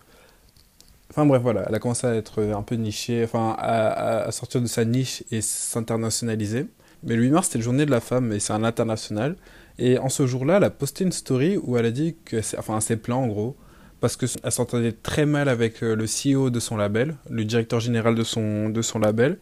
Enfin 1.12 1.26
bref, 1.26 1.42
voilà, 1.42 1.66
elle 1.68 1.76
a 1.76 1.80
commencé 1.80 2.06
à 2.06 2.16
être 2.16 2.44
un 2.44 2.62
peu 2.62 2.76
nichée, 2.76 3.24
enfin 3.24 3.56
à, 3.58 4.32
sortir 4.32 4.62
de 4.62 4.68
sa 4.68 4.86
niche 4.86 5.24
et 5.32 5.42
s'internationaliser. 5.42 6.68
Mais 7.04 7.16
le 7.16 7.24
8 7.24 7.32
mars, 7.32 7.48
c'était 7.48 7.60
la 7.60 7.64
journée 7.64 7.86
de 7.86 7.92
la 7.92 8.02
femme 8.02 8.32
et 8.32 8.40
c'est 8.40 8.54
un 8.54 8.64
international. 8.64 9.36
Et 9.80 9.98
en 9.98 10.10
ce 10.10 10.28
jour-là, 10.28 10.58
elle 10.58 10.66
a 10.66 10.70
posté 10.70 11.04
une 11.06 11.12
story 11.12 11.58
où 11.58 11.78
elle 11.78 11.86
a 11.86 11.92
dit 11.92 12.16
que, 12.26 12.38
enfin, 12.58 12.80
c'est 12.82 12.98
plein 12.98 13.16
en 13.16 13.28
gros, 13.28 13.56
parce 14.02 14.18
qu'elle 14.18 14.52
s'entendait 14.52 14.92
très 14.92 15.26
mal 15.26 15.50
avec 15.50 15.84
euh, 15.84 15.96
le 15.96 16.06
CEO 16.06 16.50
de 16.50 16.60
son 16.60 16.78
label, 16.78 17.16
le 17.30 17.46
directeur 17.46 17.80
général 17.80 18.16
de 18.16 18.24
son, 18.24 18.70
de 18.70 18.82
son 18.82 19.00
label, 19.00 19.40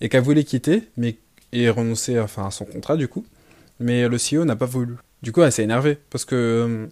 et 0.00 0.08
qu'elle 0.08 0.22
voulait 0.22 0.44
quitter, 0.44 0.84
mais 0.96 1.16
et 1.52 1.70
renoncer 1.70 2.20
enfin, 2.20 2.46
à 2.46 2.50
son 2.50 2.64
contrat 2.64 2.96
du 2.96 3.08
coup. 3.08 3.24
Mais 3.80 4.08
le 4.08 4.16
CEO 4.16 4.44
n'a 4.44 4.56
pas 4.56 4.66
voulu. 4.66 4.96
Du 5.22 5.32
coup, 5.32 5.42
elle 5.42 5.52
s'est 5.52 5.64
énervée 5.64 5.98
parce 6.10 6.24
que 6.24 6.34
euh, 6.34 6.86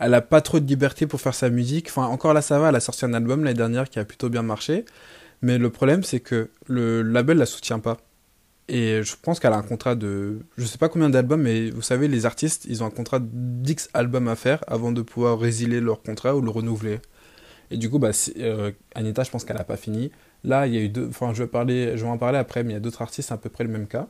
elle 0.00 0.14
a 0.14 0.22
pas 0.22 0.40
trop 0.40 0.60
de 0.60 0.66
liberté 0.66 1.06
pour 1.06 1.20
faire 1.20 1.34
sa 1.34 1.50
musique. 1.50 1.88
Enfin, 1.88 2.06
encore 2.06 2.32
là, 2.32 2.42
ça 2.42 2.58
va. 2.58 2.70
Elle 2.70 2.76
a 2.76 2.80
sorti 2.80 3.04
un 3.04 3.14
album 3.14 3.44
l'année 3.44 3.56
dernière 3.56 3.88
qui 3.88 3.98
a 3.98 4.04
plutôt 4.04 4.30
bien 4.30 4.42
marché. 4.42 4.84
Mais 5.42 5.58
le 5.58 5.70
problème, 5.70 6.02
c'est 6.02 6.20
que 6.20 6.50
le 6.66 7.02
label 7.02 7.38
la 7.38 7.46
soutient 7.46 7.78
pas. 7.78 7.98
Et 8.68 9.02
je 9.02 9.14
pense 9.20 9.40
qu'elle 9.40 9.52
a 9.52 9.56
un 9.56 9.62
contrat 9.62 9.94
de. 9.94 10.40
Je 10.56 10.64
sais 10.64 10.78
pas 10.78 10.88
combien 10.88 11.10
d'albums, 11.10 11.42
mais 11.42 11.70
vous 11.70 11.82
savez, 11.82 12.08
les 12.08 12.24
artistes, 12.24 12.66
ils 12.68 12.82
ont 12.82 12.86
un 12.86 12.90
contrat 12.90 13.18
d'X 13.20 13.90
albums 13.94 14.28
à 14.28 14.36
faire 14.36 14.64
avant 14.68 14.92
de 14.92 15.02
pouvoir 15.02 15.38
résilier 15.38 15.80
leur 15.80 16.02
contrat 16.02 16.36
ou 16.36 16.40
le 16.40 16.50
renouveler. 16.50 17.00
Et 17.70 17.76
du 17.76 17.90
coup, 17.90 17.98
bah, 17.98 18.10
euh, 18.38 18.72
Anita, 18.94 19.22
je 19.22 19.30
pense 19.30 19.44
qu'elle 19.44 19.56
n'a 19.56 19.64
pas 19.64 19.76
fini. 19.76 20.12
Là, 20.44 20.66
il 20.66 20.74
y 20.74 20.78
a 20.78 20.80
eu 20.80 20.88
deux. 20.88 21.08
Enfin, 21.08 21.32
je 21.34 21.42
vais, 21.42 21.96
je 21.96 22.04
vais 22.04 22.10
en 22.10 22.18
parler 22.18 22.38
après, 22.38 22.62
mais 22.62 22.70
il 22.70 22.74
y 22.74 22.76
a 22.76 22.80
d'autres 22.80 23.02
artistes 23.02 23.32
à 23.32 23.36
peu 23.36 23.50
près 23.50 23.64
le 23.64 23.70
même 23.70 23.86
cas. 23.86 24.08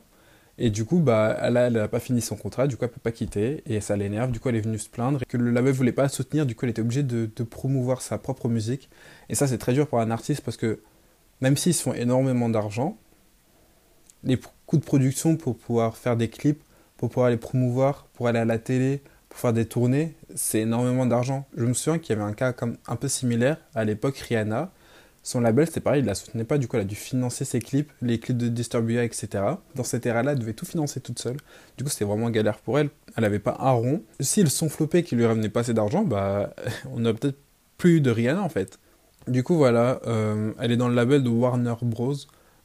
Et 0.63 0.69
du 0.69 0.85
coup, 0.85 0.99
bah, 0.99 1.35
elle 1.41 1.73
n'a 1.73 1.87
pas 1.87 1.99
fini 1.99 2.21
son 2.21 2.35
contrat, 2.35 2.67
du 2.67 2.77
coup, 2.77 2.85
elle 2.85 2.91
peut 2.91 2.99
pas 3.01 3.11
quitter, 3.11 3.63
et 3.65 3.81
ça 3.81 3.95
l'énerve. 3.97 4.29
Du 4.29 4.39
coup, 4.39 4.47
elle 4.49 4.57
est 4.57 4.61
venue 4.61 4.77
se 4.77 4.89
plaindre, 4.89 5.19
que 5.27 5.35
le 5.35 5.49
label 5.49 5.73
voulait 5.73 5.91
pas 5.91 6.07
soutenir, 6.07 6.45
du 6.45 6.53
coup, 6.55 6.65
elle 6.65 6.69
était 6.69 6.83
obligée 6.83 7.01
de, 7.01 7.25
promouvoir 7.43 8.03
sa 8.03 8.19
propre 8.19 8.47
musique. 8.47 8.87
Et 9.27 9.33
ça, 9.33 9.47
c'est 9.47 9.57
très 9.57 9.73
dur 9.73 9.87
pour 9.87 9.99
un 9.99 10.11
artiste 10.11 10.41
parce 10.41 10.57
que 10.57 10.79
même 11.41 11.57
s'ils 11.57 11.73
font 11.73 11.93
énormément 11.93 12.47
d'argent, 12.47 12.95
les 14.23 14.39
coûts 14.67 14.77
de 14.77 14.83
production 14.83 15.35
pour 15.35 15.57
pouvoir 15.57 15.97
faire 15.97 16.15
des 16.15 16.29
clips, 16.29 16.61
pour 16.95 17.09
pouvoir 17.09 17.31
les 17.31 17.37
promouvoir, 17.37 18.05
pour 18.13 18.27
aller 18.27 18.37
à 18.37 18.45
la 18.45 18.59
télé, 18.59 19.01
pour 19.29 19.39
faire 19.39 19.53
des 19.53 19.65
tournées, 19.65 20.13
c'est 20.35 20.59
énormément 20.59 21.07
d'argent. 21.07 21.47
Je 21.57 21.65
me 21.65 21.73
souviens 21.73 21.97
qu'il 21.97 22.15
y 22.15 22.19
avait 22.19 22.29
un 22.29 22.33
cas 22.33 22.53
comme 22.53 22.77
un 22.87 22.97
peu 22.97 23.07
similaire 23.07 23.57
à 23.73 23.83
l'époque, 23.83 24.19
Rihanna. 24.19 24.71
Son 25.23 25.41
label, 25.41 25.67
c'était 25.67 25.81
pareil, 25.81 26.01
il 26.01 26.05
la 26.05 26.15
soutenait 26.15 26.43
pas, 26.43 26.57
du 26.57 26.67
coup, 26.67 26.77
elle 26.77 26.81
a 26.81 26.85
dû 26.85 26.95
financer 26.95 27.45
ses 27.45 27.59
clips, 27.59 27.91
les 28.01 28.19
clips 28.19 28.37
de 28.37 28.47
Disturbia, 28.47 29.03
etc. 29.03 29.43
Dans 29.75 29.83
cette 29.83 30.05
ère-là, 30.05 30.31
elle 30.31 30.39
devait 30.39 30.53
tout 30.53 30.65
financer 30.65 30.99
toute 30.99 31.19
seule. 31.19 31.37
Du 31.77 31.83
coup, 31.83 31.91
c'était 31.91 32.05
vraiment 32.05 32.29
galère 32.31 32.57
pour 32.57 32.79
elle. 32.79 32.89
Elle 33.15 33.21
n'avait 33.21 33.39
pas 33.39 33.57
un 33.59 33.71
rond. 33.71 34.03
Si 34.19 34.41
le 34.41 34.49
son 34.49 34.67
flopé 34.67 35.03
qui 35.03 35.15
lui 35.15 35.25
revenait 35.25 35.49
pas 35.49 35.59
assez 35.59 35.75
d'argent, 35.75 36.03
bah, 36.03 36.53
on 36.91 37.05
a 37.05 37.13
peut-être 37.13 37.37
plus 37.77 38.01
de 38.01 38.09
Rihanna 38.09 38.41
en 38.41 38.49
fait. 38.49 38.79
Du 39.27 39.43
coup, 39.43 39.55
voilà, 39.55 40.01
euh, 40.07 40.53
elle 40.59 40.71
est 40.71 40.77
dans 40.77 40.89
le 40.89 40.95
label 40.95 41.21
de 41.21 41.29
Warner 41.29 41.75
Bros, 41.83 42.15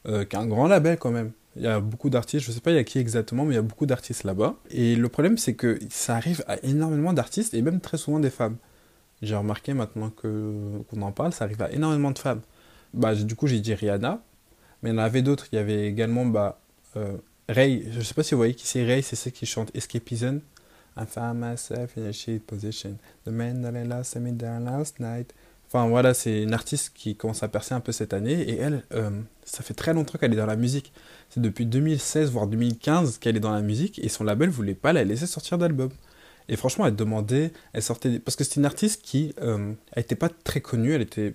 euh, 0.09 0.25
qui 0.25 0.37
est 0.37 0.39
un 0.39 0.47
grand 0.47 0.69
label 0.69 0.99
quand 0.99 1.11
même. 1.11 1.33
Il 1.57 1.63
y 1.63 1.67
a 1.67 1.81
beaucoup 1.81 2.11
d'artistes, 2.11 2.45
je 2.45 2.53
sais 2.53 2.61
pas 2.61 2.71
il 2.71 2.77
y 2.77 2.79
a 2.79 2.85
qui 2.85 2.99
exactement, 2.99 3.45
mais 3.45 3.53
il 3.53 3.57
y 3.57 3.59
a 3.59 3.63
beaucoup 3.63 3.87
d'artistes 3.87 4.25
là-bas. 4.25 4.57
Et 4.71 4.95
le 4.95 5.09
problème, 5.09 5.39
c'est 5.39 5.55
que 5.55 5.79
ça 5.89 6.17
arrive 6.17 6.45
à 6.47 6.63
énormément 6.65 7.13
d'artistes 7.13 7.55
et 7.55 7.63
même 7.63 7.81
très 7.81 7.97
souvent 7.97 8.21
des 8.21 8.31
femmes. 8.31 8.57
J'ai 9.23 9.37
remarqué 9.37 9.73
maintenant 9.75 10.11
que 10.11 10.79
qu'on 10.91 11.03
en 11.03 11.13
parle, 11.13 11.33
ça 11.33 11.45
arrive 11.45 11.63
à 11.63 11.71
énormément 11.73 12.11
de 12.11 12.19
femmes. 12.19 12.43
Bah, 12.95 13.15
du 13.15 13.35
coup, 13.35 13.47
j'ai 13.47 13.61
dit 13.61 13.75
Rihanna, 13.75 14.23
mais 14.83 14.91
il 14.91 14.93
y 14.93 14.97
en 14.97 15.03
avait 15.03 15.23
d'autres. 15.23 15.47
Il 15.53 15.57
y 15.57 15.59
avait 15.59 15.87
également 15.87 16.27
bah, 16.27 16.61
euh, 16.97 17.17
Ray, 17.49 17.87
je 17.93 18.01
sais 18.01 18.15
pas 18.15 18.23
si 18.23 18.35
vous 18.35 18.39
voyez 18.39 18.55
qui 18.55 18.67
c'est 18.67 18.85
Ray, 18.85 19.03
c'est 19.03 19.17
celle 19.17 19.33
qui 19.33 19.47
chante 19.47 19.75
Escapism. 19.75 20.41
I 20.99 21.05
found 21.07 21.39
myself 21.39 21.97
in 21.99 22.07
a 22.07 22.13
shit 22.13 22.47
position. 22.47 22.97
The 23.25 23.31
man 23.31 23.63
that 23.63 23.79
I 23.79 23.87
lost 23.87 24.17
down 24.17 24.65
last 24.65 24.99
night. 24.99 25.35
Enfin 25.69 25.89
voilà, 25.89 26.15
c'est 26.15 26.43
une 26.43 26.55
artiste 26.55 26.93
qui 26.95 27.17
commence 27.17 27.43
à 27.43 27.49
percer 27.49 27.75
un 27.75 27.81
peu 27.81 27.93
cette 27.93 28.13
année 28.15 28.41
et 28.41 28.57
elle, 28.57 28.85
euh, 28.93 29.11
ça 29.45 29.63
fait 29.63 29.75
très 29.75 29.93
longtemps 29.93 30.17
qu'elle 30.17 30.33
est 30.33 30.37
dans 30.37 30.47
la 30.47 30.57
musique. 30.57 30.93
C'est 31.29 31.41
depuis 31.41 31.67
2016 31.67 32.31
voire 32.31 32.47
2015 32.47 33.19
qu'elle 33.19 33.37
est 33.37 33.41
dans 33.41 33.53
la 33.53 33.63
musique 33.63 33.99
et 33.99 34.09
son 34.09 34.25
label 34.25 34.49
voulait 34.49 34.75
pas 34.75 34.93
la 34.93 35.05
laisser 35.05 35.27
sortir 35.27 35.59
d'album. 35.59 35.91
Et 36.49 36.57
franchement, 36.57 36.87
elle 36.87 36.97
demandait, 36.97 37.53
elle 37.73 37.83
sortait 37.83 38.19
parce 38.19 38.37
que 38.37 38.45
c'est 38.45 38.57
une 38.57 38.65
artiste 38.65 39.03
qui, 39.03 39.35
euh, 39.41 39.73
elle 39.93 40.03
était 40.03 40.15
pas 40.15 40.29
très 40.29 40.61
connue, 40.61 40.93
elle 40.93 41.03
était 41.03 41.35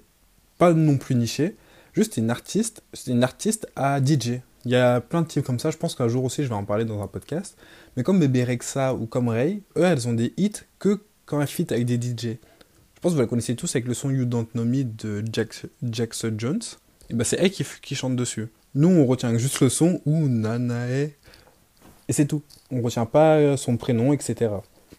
pas 0.58 0.74
non 0.74 0.98
plus 0.98 1.16
nichée, 1.16 1.56
juste 1.94 2.18
une 2.18 2.30
artiste, 2.30 2.84
c'est 2.94 3.12
une 3.12 3.24
artiste 3.24 3.68
à 3.76 4.00
DJ. 4.00 4.42
Il 4.64 4.72
y 4.72 4.76
a 4.76 5.02
plein 5.02 5.24
de 5.24 5.28
types 5.28 5.44
comme 5.44 5.60
ça, 5.60 5.72
je 5.72 5.78
pense 5.78 5.96
qu'un 5.96 6.08
jour 6.08 6.24
aussi 6.24 6.44
je 6.44 6.50
vais 6.50 6.56
en 6.56 6.64
parler 6.64 6.86
dans 6.86 7.02
un 7.02 7.08
podcast. 7.08 7.58
Mais 7.98 8.04
comme 8.04 8.20
Bébé 8.20 8.44
Rexa 8.44 8.94
ou 8.94 9.06
comme 9.06 9.28
Ray, 9.28 9.64
eux 9.76 9.84
elles 9.84 10.08
ont 10.08 10.14
des 10.14 10.34
hits 10.38 10.52
que 10.80 11.02
quand 11.26 11.42
elles 11.42 11.48
fit 11.48 11.68
avec 11.72 11.86
des 11.86 11.96
DJ. 11.96 12.38
Je 12.96 13.00
pense 13.02 13.14
que 13.14 13.16
vous 13.16 13.22
la 13.22 13.28
connaissez 13.28 13.56
tous 13.56 13.76
avec 13.76 13.88
le 13.88 13.96
son 13.96 14.12
You 14.12 14.26
Don't 14.26 14.46
Know 14.54 14.64
Me 14.64 14.84
de 14.84 15.24
Jack, 15.34 15.66
Jackson 15.82 16.36
Jones. 16.38 16.62
Et 17.10 17.16
ben 17.16 17.24
c'est 17.24 17.38
elle 17.40 17.50
qui, 17.50 17.66
qui, 17.82 17.96
chante 17.96 18.16
dessus. 18.16 18.48
Nous, 18.76 18.90
on 18.90 19.06
retient 19.08 19.36
juste 19.38 19.60
le 19.60 19.70
son 19.70 20.02
ou 20.06 20.28
Nanae. 20.28 21.10
Et 22.08 22.14
c'est 22.14 22.28
tout. 22.28 22.44
On 22.70 22.82
retient 22.82 23.08
pas 23.08 23.38
euh, 23.38 23.58
son 23.58 23.76
prénom, 23.76 24.14
etc. 24.14 24.52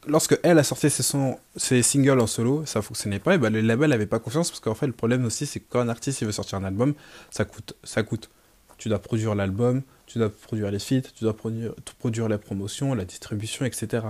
Lorsque 0.09 0.38
elle 0.42 0.59
a 0.59 0.64
sorti 0.64 0.90
ses, 0.90 1.82
singles 1.82 2.21
en 2.21 2.26
solo, 2.26 2.66
ça 2.66 2.82
fonctionnait 2.82 3.21
pas. 3.21 3.37
Et 3.37 3.38
ben 3.38 3.52
le 3.52 3.61
label 3.61 3.90
n'avait 3.90 4.06
pas 4.06 4.18
confiance 4.18 4.50
parce 4.50 4.59
qu'en 4.59 4.75
fait, 4.75 4.87
le 4.87 4.92
problème 4.92 5.25
aussi, 5.25 5.47
c'est 5.47 5.61
que 5.61 5.66
quand 5.68 5.80
un 5.80 5.88
artiste 5.88 6.21
il 6.23 6.26
veut 6.26 6.32
sortir 6.32 6.59
un 6.59 6.64
album, 6.64 6.94
ça 7.30 7.44
coûte. 7.44 7.75
Ça 7.85 8.02
coûte. 8.02 8.30
Tu 8.78 8.88
dois 8.88 8.99
produire 8.99 9.37
l'album, 9.37 9.82
tu 10.06 10.18
dois 10.18 10.28
produire 10.28 10.73
les 10.73 10.80
feats, 10.80 11.02
tu 11.14 11.23
dois 11.23 11.37
produire, 11.37 11.73
produire 12.00 12.28
la 12.28 12.38
promotion, 12.38 12.94
la 12.94 13.04
distribution, 13.04 13.64
etc. 13.64 14.04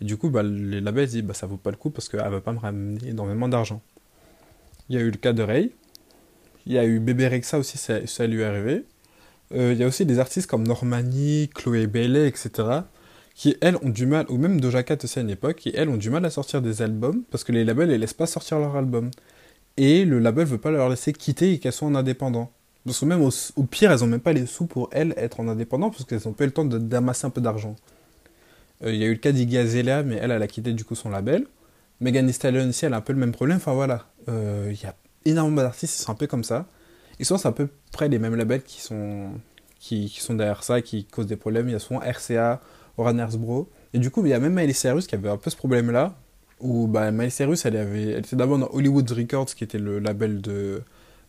Et 0.00 0.04
du 0.04 0.16
coup, 0.16 0.30
bah, 0.30 0.44
les 0.44 0.80
labels 0.80 1.08
disent 1.08 1.22
bah, 1.22 1.34
ça 1.34 1.46
vaut 1.48 1.56
pas 1.56 1.70
le 1.70 1.76
coup 1.76 1.90
parce 1.90 2.08
qu'elle 2.08 2.20
va 2.20 2.40
pas 2.40 2.52
me 2.52 2.60
ramener 2.60 3.08
énormément 3.08 3.48
d'argent. 3.48 3.82
Il 4.88 4.94
y 4.94 4.98
a 4.98 5.02
eu 5.02 5.10
le 5.10 5.16
cas 5.16 5.32
de 5.32 5.42
Ray. 5.42 5.72
Il 6.66 6.72
y 6.72 6.78
a 6.78 6.84
eu 6.84 7.00
Bébé 7.00 7.26
Rexa 7.26 7.58
aussi, 7.58 7.78
ça, 7.78 8.06
ça 8.06 8.28
lui 8.28 8.42
est 8.42 8.44
arrivé. 8.44 8.84
Euh, 9.54 9.72
il 9.72 9.78
y 9.78 9.84
a 9.84 9.86
aussi 9.88 10.06
des 10.06 10.18
artistes 10.18 10.48
comme 10.48 10.66
Normani, 10.66 11.50
Chloé 11.54 11.86
Bailey, 11.86 12.28
etc. 12.28 12.82
qui, 13.34 13.56
elles, 13.60 13.76
ont 13.82 13.88
du 13.88 14.06
mal, 14.06 14.26
ou 14.28 14.36
même 14.36 14.60
Doja 14.60 14.82
Cat 14.82 14.98
aussi 15.02 15.18
à 15.18 15.22
une 15.22 15.30
époque, 15.30 15.56
qui, 15.56 15.72
elles, 15.74 15.88
ont 15.88 15.96
du 15.96 16.10
mal 16.10 16.24
à 16.24 16.30
sortir 16.30 16.62
des 16.62 16.82
albums 16.82 17.22
parce 17.30 17.44
que 17.44 17.52
les 17.52 17.64
labels 17.64 17.88
ne 17.88 17.96
laissent 17.96 18.14
pas 18.14 18.26
sortir 18.26 18.58
leurs 18.58 18.76
albums. 18.76 19.10
Et 19.76 20.04
le 20.04 20.18
label 20.18 20.46
veut 20.46 20.58
pas 20.58 20.70
leur 20.70 20.88
laisser 20.88 21.12
quitter 21.12 21.52
et 21.54 21.58
qu'elles 21.58 21.72
soient 21.72 21.88
en 21.88 21.94
indépendant. 21.94 22.52
Parce 22.84 23.00
que 23.00 23.04
même 23.04 23.22
au, 23.22 23.62
pire, 23.64 23.92
elles 23.92 24.00
n'ont 24.00 24.06
même 24.06 24.20
pas 24.20 24.32
les 24.32 24.46
sous 24.46 24.66
pour 24.66 24.88
elles 24.92 25.14
être 25.16 25.40
en 25.40 25.48
indépendant 25.48 25.90
parce 25.90 26.04
qu'elles 26.04 26.26
ont 26.28 26.32
pas 26.32 26.44
eu 26.44 26.48
le 26.48 26.52
temps 26.52 26.64
d'amasser 26.64 27.26
un 27.26 27.30
peu 27.30 27.40
d'argent. 27.40 27.76
Euh, 28.84 28.92
il 28.92 29.00
y 29.00 29.04
a 29.04 29.06
eu 29.06 29.12
le 29.12 29.18
cas 29.18 29.32
d'Iggy 29.32 29.56
Azalea, 29.56 30.02
mais 30.02 30.16
elle, 30.16 30.32
elle 30.32 30.42
a 30.42 30.48
quitté 30.48 30.72
du 30.72 30.84
coup 30.84 30.94
son 30.94 31.10
label. 31.10 31.46
Megan 32.00 32.26
Thee 32.26 32.32
Stallion 32.32 32.68
aussi, 32.68 32.84
elle 32.84 32.94
a 32.94 32.96
un 32.96 33.00
peu 33.00 33.12
le 33.12 33.20
même 33.20 33.32
problème. 33.32 33.58
Enfin 33.58 33.72
voilà, 33.72 34.06
euh, 34.28 34.68
il 34.72 34.82
y 34.82 34.86
a 34.86 34.96
énormément 35.24 35.62
d'artistes 35.62 35.96
qui 35.96 36.02
sont 36.02 36.12
un 36.12 36.16
peu 36.16 36.26
comme 36.26 36.44
ça. 36.44 36.66
Ils 37.20 37.24
sont 37.24 37.46
à 37.46 37.52
peu 37.52 37.68
près 37.92 38.08
les 38.08 38.18
mêmes 38.18 38.34
labels 38.34 38.64
qui 38.64 38.80
sont, 38.80 39.30
qui 39.78 40.08
sont 40.08 40.34
derrière 40.34 40.64
ça, 40.64 40.82
qui 40.82 41.04
causent 41.04 41.26
des 41.26 41.36
problèmes. 41.36 41.68
Il 41.68 41.72
y 41.72 41.76
a 41.76 41.78
souvent 41.78 42.00
RCA, 42.00 42.60
Warner's 43.02 43.36
Bros. 43.36 43.68
Et 43.94 43.98
du 43.98 44.10
coup, 44.10 44.24
il 44.24 44.30
y 44.30 44.34
a 44.34 44.38
même 44.38 44.54
Miley 44.54 44.72
Cyrus 44.72 45.06
qui 45.06 45.14
avait 45.14 45.28
un 45.28 45.36
peu 45.36 45.50
ce 45.50 45.56
problème-là, 45.56 46.16
où 46.60 46.86
bah, 46.86 47.10
Miley 47.10 47.30
Cyrus, 47.30 47.66
elle, 47.66 47.76
avait, 47.76 48.10
elle 48.10 48.20
était 48.20 48.36
d'abord 48.36 48.58
dans 48.58 48.68
Hollywood 48.72 49.10
Records, 49.10 49.54
qui 49.54 49.64
était 49.64 49.78
le 49.78 49.98
label 49.98 50.40
de, 50.40 50.82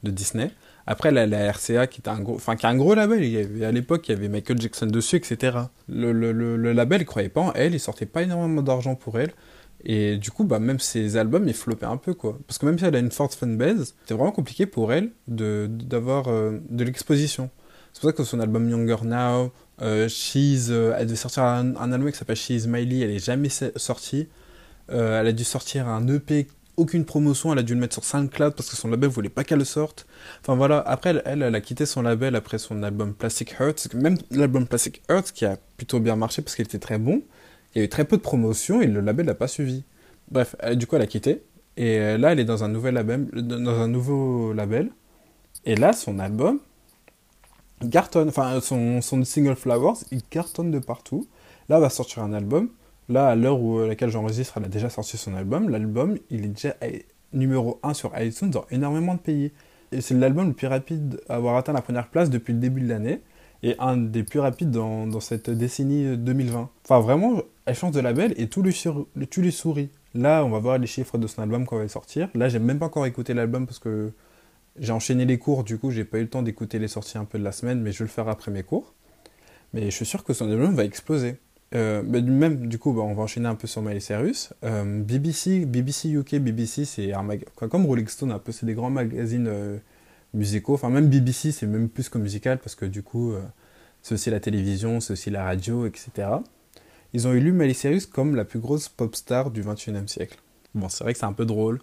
de 0.04 0.12
Disney. 0.12 0.52
Après, 0.86 1.12
la, 1.12 1.26
la, 1.26 1.52
RCA, 1.52 1.88
qui, 1.88 2.02
était 2.02 2.10
un 2.10 2.20
gros, 2.20 2.36
enfin, 2.36 2.56
qui 2.56 2.66
est 2.66 2.70
un 2.70 2.76
gros 2.76 2.94
label, 2.94 3.24
il 3.24 3.32
y 3.32 3.38
avait, 3.38 3.66
à 3.66 3.72
l'époque, 3.72 4.08
il 4.08 4.12
y 4.12 4.16
avait 4.16 4.28
Michael 4.28 4.60
Jackson 4.60 4.86
dessus, 4.86 5.16
etc. 5.16 5.58
Le, 5.88 6.12
le, 6.12 6.32
le, 6.34 6.74
label, 6.74 7.02
il 7.02 7.06
croyait 7.06 7.30
pas 7.30 7.42
en 7.42 7.54
elle, 7.54 7.74
il 7.74 7.80
sortait 7.80 8.06
pas 8.06 8.22
énormément 8.22 8.62
d'argent 8.62 8.96
pour 8.96 9.18
elle. 9.18 9.32
Et 9.86 10.18
du 10.18 10.32
coup, 10.32 10.44
bah, 10.44 10.60
même 10.60 10.80
ses 10.80 11.18
albums, 11.18 11.48
ils 11.48 11.54
floppaient 11.54 11.86
un 11.86 11.98
peu, 11.98 12.14
quoi. 12.14 12.38
Parce 12.48 12.58
que 12.58 12.66
même 12.66 12.78
si 12.78 12.86
elle 12.86 12.96
a 12.96 13.00
une 13.00 13.12
forte 13.12 13.34
fanbase, 13.34 13.96
c'était 14.02 14.14
vraiment 14.14 14.32
compliqué 14.32 14.66
pour 14.66 14.94
elle 14.94 15.12
de, 15.28 15.68
d'avoir 15.70 16.28
euh, 16.28 16.60
de 16.70 16.84
l'exposition. 16.84 17.50
C'est 17.94 18.02
pour 18.02 18.10
ça 18.10 18.14
que 18.14 18.24
son 18.24 18.40
album 18.40 18.70
Younger 18.70 19.04
Now, 19.04 19.52
euh, 19.82 20.08
She's, 20.08 20.68
euh, 20.70 20.96
elle 20.98 21.06
devait 21.06 21.16
sortir 21.16 21.44
un, 21.44 21.76
album 21.76 22.12
qui 22.12 22.18
s'appelle 22.18 22.36
She's 22.36 22.68
Miley, 22.68 23.00
elle 23.00 23.12
est 23.12 23.24
jamais 23.24 23.50
sortie. 23.50 24.28
Euh, 24.92 25.22
elle 25.22 25.28
a 25.28 25.32
dû 25.32 25.44
sortir 25.44 25.88
un 25.88 26.08
EP, 26.08 26.48
aucune 26.76 27.06
promotion, 27.06 27.54
elle 27.54 27.60
a 27.60 27.64
dû 27.64 27.76
le 27.76 27.80
mettre 27.80 27.94
sur 27.94 28.04
SoundCloud 28.04 28.56
parce 28.56 28.70
que 28.70 28.76
son 28.76 28.90
label 28.90 29.10
voulait 29.10 29.30
pas 29.30 29.44
qu'elle 29.44 29.60
le 29.60 29.66
sorte. 29.66 30.08
Enfin 30.42 30.56
voilà, 30.56 30.80
après 30.80 31.22
elle, 31.26 31.42
elle, 31.44 31.56
a 31.56 31.62
quitté 31.62 31.86
son 31.86 32.02
label 32.02 32.36
après 32.36 32.58
son 32.58 32.82
album 32.84 33.14
Plastic 33.14 33.56
Hearts, 33.60 33.94
même 33.94 34.18
l'album 34.32 34.68
Plastic 34.68 35.02
Hearts 35.10 35.32
qui 35.34 35.46
a 35.46 35.58
plutôt 35.78 36.00
bien 36.00 36.16
marché 36.16 36.42
parce 36.42 36.56
qu'il 36.56 36.66
était 36.66 36.80
très 36.80 36.98
bon. 36.98 37.22
Il 37.76 37.80
y 37.80 37.82
a 37.82 37.86
eu 37.86 37.90
très 37.90 38.06
peu 38.06 38.18
de 38.18 38.22
promotion 38.22 38.82
et 38.82 38.88
le 38.88 39.02
label 39.02 39.28
l'a 39.28 39.36
pas 39.36 39.48
suivi. 39.48 39.84
Bref, 40.32 40.56
du 40.74 40.88
coup 40.88 40.96
elle 40.96 41.02
a 41.04 41.08
quitté 41.08 41.44
et 41.78 42.00
euh, 42.00 42.18
là 42.18 42.32
elle 42.32 42.40
est 42.40 42.46
dans 42.46 42.64
un 42.64 42.70
nouvel 42.70 42.96
label, 42.96 43.28
dans 43.32 43.80
un 43.80 43.88
nouveau 43.88 44.54
label. 44.54 44.90
Et 45.66 45.76
là 45.76 45.94
son 45.94 46.20
album 46.20 46.60
cartonne, 47.90 48.30
enfin 48.30 48.60
son, 48.62 49.02
single 49.24 49.56
Flowers, 49.56 50.06
il 50.12 50.24
cartonne 50.24 50.72
de 50.72 50.80
partout. 50.80 51.28
Là, 51.70 51.80
va 51.80 51.90
sortir 51.90 52.24
un 52.24 52.34
album. 52.34 52.70
Là, 53.10 53.28
à 53.28 53.36
l'heure 53.36 53.62
où 53.62 53.80
à 53.80 53.88
laquelle 53.88 54.10
j'enregistre, 54.10 54.54
elle 54.58 54.66
a 54.66 54.70
déjà 54.70 54.90
sorti 54.90 55.18
son 55.18 55.36
album. 55.36 55.70
L'album, 55.70 56.18
il 56.30 56.46
est 56.46 56.50
déjà 56.50 56.76
numéro 57.34 57.80
1 57.84 57.94
sur 57.94 58.12
iTunes 58.20 58.50
dans 58.50 58.66
énormément 58.72 59.16
de 59.16 59.20
pays. 59.20 59.52
Et 59.92 60.02
c'est 60.02 60.14
l'album 60.14 60.48
le 60.48 60.54
plus 60.54 60.68
rapide 60.68 61.22
à 61.30 61.36
avoir 61.36 61.56
atteint 61.56 61.74
la 61.74 61.82
première 61.82 62.08
place 62.08 62.30
depuis 62.30 62.54
le 62.54 62.60
début 62.60 62.82
de 62.82 62.90
l'année. 62.90 63.22
Et 63.62 63.76
un 63.80 63.96
des 63.96 64.24
plus 64.24 64.40
rapides 64.40 64.72
dans, 64.72 65.08
dans, 65.08 65.22
cette 65.22 65.50
décennie 65.50 66.18
2020. 66.18 66.70
Enfin, 66.84 67.00
vraiment, 67.00 67.42
elle 67.66 67.76
change 67.76 67.92
de 67.92 68.02
label 68.02 68.34
et 68.38 68.48
tout 68.48 68.62
lui, 68.62 68.74
sur, 68.74 69.08
lui 69.16 69.52
sourit. 69.52 69.90
Là, 70.14 70.44
on 70.44 70.50
va 70.50 70.60
voir 70.60 70.78
les 70.78 70.88
chiffres 70.88 71.18
de 71.18 71.28
son 71.28 71.42
album 71.42 71.66
quand 71.66 71.78
il 71.78 71.84
va 71.84 71.88
sortir. 71.88 72.30
Là, 72.36 72.50
j'ai 72.50 72.60
même 72.60 72.78
pas 72.78 72.88
encore 72.88 73.06
écouté 73.06 73.34
l'album 73.34 73.66
parce 73.66 73.80
que 73.80 74.12
j'ai 74.80 74.92
enchaîné 74.92 75.26
les 75.26 75.38
cours, 75.38 75.64
du 75.64 75.78
coup, 75.78 75.92
j'ai 75.92 76.06
pas 76.06 76.18
eu 76.20 76.24
le 76.24 76.30
temps 76.30 76.42
d'écouter 76.42 76.80
les 76.80 76.88
sorties 76.88 77.18
un 77.18 77.26
peu 77.26 77.38
de 77.38 77.44
la 77.44 77.52
semaine, 77.52 77.82
mais 77.82 77.92
je 77.92 78.00
vais 78.00 78.06
le 78.06 78.10
faire 78.10 78.28
après 78.28 78.52
mes 78.52 78.64
cours. 78.64 78.94
Mais 79.74 79.86
je 79.86 79.96
suis 79.96 80.06
sûr 80.06 80.24
que 80.24 80.34
son 80.34 80.50
album 80.50 80.76
va 80.76 80.84
exploser. 80.86 81.38
Euh, 81.76 82.04
même, 82.04 82.68
du 82.68 82.78
coup, 82.78 82.94
bah, 82.94 83.02
on 83.02 83.14
va 83.14 83.24
enchaîner 83.24 83.48
un 83.48 83.56
peu 83.56 83.68
sur 83.68 83.82
Miley 83.82 84.00
Cyrus. 84.00 84.54
Euh, 84.64 85.02
BBC, 85.02 85.66
BBC 85.66 86.10
UK, 86.10 86.36
BBC, 86.36 86.86
c'est 86.86 87.14
un 87.14 87.24
mag... 87.24 87.46
comme 87.56 87.86
Rolling 87.86 88.08
Stone, 88.08 88.32
un 88.32 88.40
peu, 88.40 88.52
c'est 88.52 88.66
des 88.66 88.76
grands 88.76 88.92
magazines 88.92 89.48
euh, 89.48 89.78
musicaux. 90.34 90.76
Enfin, 90.76 90.90
même 90.90 91.08
BBC, 91.08 91.52
c'est 91.52 91.66
même 91.66 91.90
plus 91.90 92.10
que 92.10 92.18
musical 92.18 92.60
parce 92.60 92.76
que 92.76 92.86
du 92.86 93.02
coup, 93.02 93.34
c'est 94.02 94.16
aussi 94.16 94.30
la 94.30 94.40
télévision, 94.40 95.00
c'est 95.00 95.14
aussi 95.14 95.30
la 95.30 95.44
radio, 95.44 95.86
etc. 95.86 96.28
Ils 97.14 97.28
ont 97.28 97.34
élu 97.34 97.52
Miley 97.52 97.74
Cyrus 97.74 98.06
comme 98.06 98.36
la 98.36 98.46
plus 98.46 98.60
grosse 98.60 98.90
pop 98.90 99.16
star 99.16 99.52
du 99.52 99.62
21e 99.64 100.08
siècle. 100.08 100.40
Bon, 100.76 100.90
c'est 100.90 101.04
vrai 101.04 101.14
que 101.14 101.20
c'est 101.20 101.26
un 101.26 101.34
peu 101.34 101.46
drôle. 101.46 101.80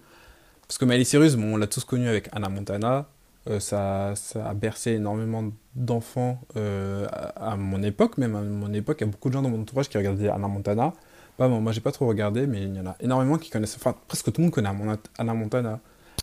Parce 0.70 0.78
que 0.78 0.84
Miley 0.84 1.02
Cyrus, 1.02 1.34
on 1.34 1.56
l'a 1.56 1.66
tous 1.66 1.82
connu 1.82 2.06
avec 2.06 2.28
Anna 2.30 2.48
Montana. 2.48 3.08
Euh, 3.48 3.58
ça, 3.58 4.12
ça, 4.14 4.48
a 4.48 4.54
bercé 4.54 4.92
énormément 4.92 5.50
d'enfants 5.74 6.40
euh, 6.54 7.08
à, 7.34 7.56
mon 7.56 7.82
époque, 7.82 8.18
même 8.18 8.36
à 8.36 8.40
mon 8.40 8.72
époque, 8.72 8.98
il 9.00 9.04
y 9.04 9.08
a 9.08 9.10
beaucoup 9.10 9.30
de 9.30 9.34
gens 9.34 9.42
dans 9.42 9.48
mon 9.48 9.62
entourage 9.62 9.88
qui 9.88 9.98
regardaient 9.98 10.28
Anna 10.28 10.46
Montana. 10.46 10.92
Bah, 11.40 11.48
bon, 11.48 11.60
moi, 11.60 11.72
j'ai 11.72 11.80
pas 11.80 11.90
trop 11.90 12.06
regardé, 12.06 12.46
mais 12.46 12.62
il 12.62 12.76
y 12.76 12.78
en 12.78 12.86
a 12.86 12.94
énormément 13.00 13.36
qui 13.36 13.50
connaissent. 13.50 13.74
Enfin, 13.74 13.96
presque 14.06 14.26
tout 14.26 14.40
le 14.40 14.44
monde 14.44 14.52
connaît 14.52 14.70
Anna 15.18 15.34
Montana. 15.34 15.80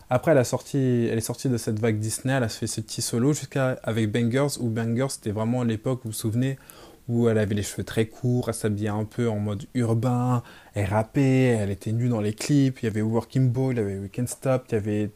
Après, 0.08 0.30
elle, 0.30 0.38
a 0.38 0.44
sorti, 0.44 0.78
elle 1.12 1.18
est 1.18 1.20
sortie 1.20 1.50
de 1.50 1.58
cette 1.58 1.78
vague 1.78 1.98
Disney, 1.98 2.32
elle 2.32 2.42
a 2.42 2.48
fait 2.48 2.66
ce 2.66 2.80
petit 2.80 3.02
solo 3.02 3.34
jusqu'à 3.34 3.78
avec 3.82 4.10
Bangers, 4.10 4.58
où 4.60 4.70
Bangers, 4.70 5.10
c'était 5.10 5.32
vraiment 5.32 5.62
l'époque, 5.62 6.00
vous 6.04 6.08
vous 6.08 6.16
souvenez, 6.16 6.58
où 7.08 7.28
elle 7.28 7.38
avait 7.38 7.54
les 7.54 7.62
cheveux 7.62 7.84
très 7.84 8.06
courts, 8.06 8.48
elle 8.48 8.54
s'habillait 8.54 8.88
un 8.88 9.04
peu 9.04 9.28
en 9.28 9.38
mode 9.38 9.64
urbain, 9.74 10.42
elle 10.74 10.86
rappait, 10.86 11.56
elle 11.58 11.70
était 11.70 11.92
nue 11.92 12.08
dans 12.08 12.20
les 12.20 12.34
clips, 12.34 12.82
il 12.82 12.84
y 12.84 12.88
avait 12.88 13.02
Working 13.02 13.50
Boy, 13.50 13.74
il 13.74 13.78
y 13.78 13.80
avait 13.80 13.98
We 13.98 14.10
Can't 14.12 14.26
Stop, 14.26 14.66
il 14.68 14.74
y 14.74 14.76
avait 14.76 15.10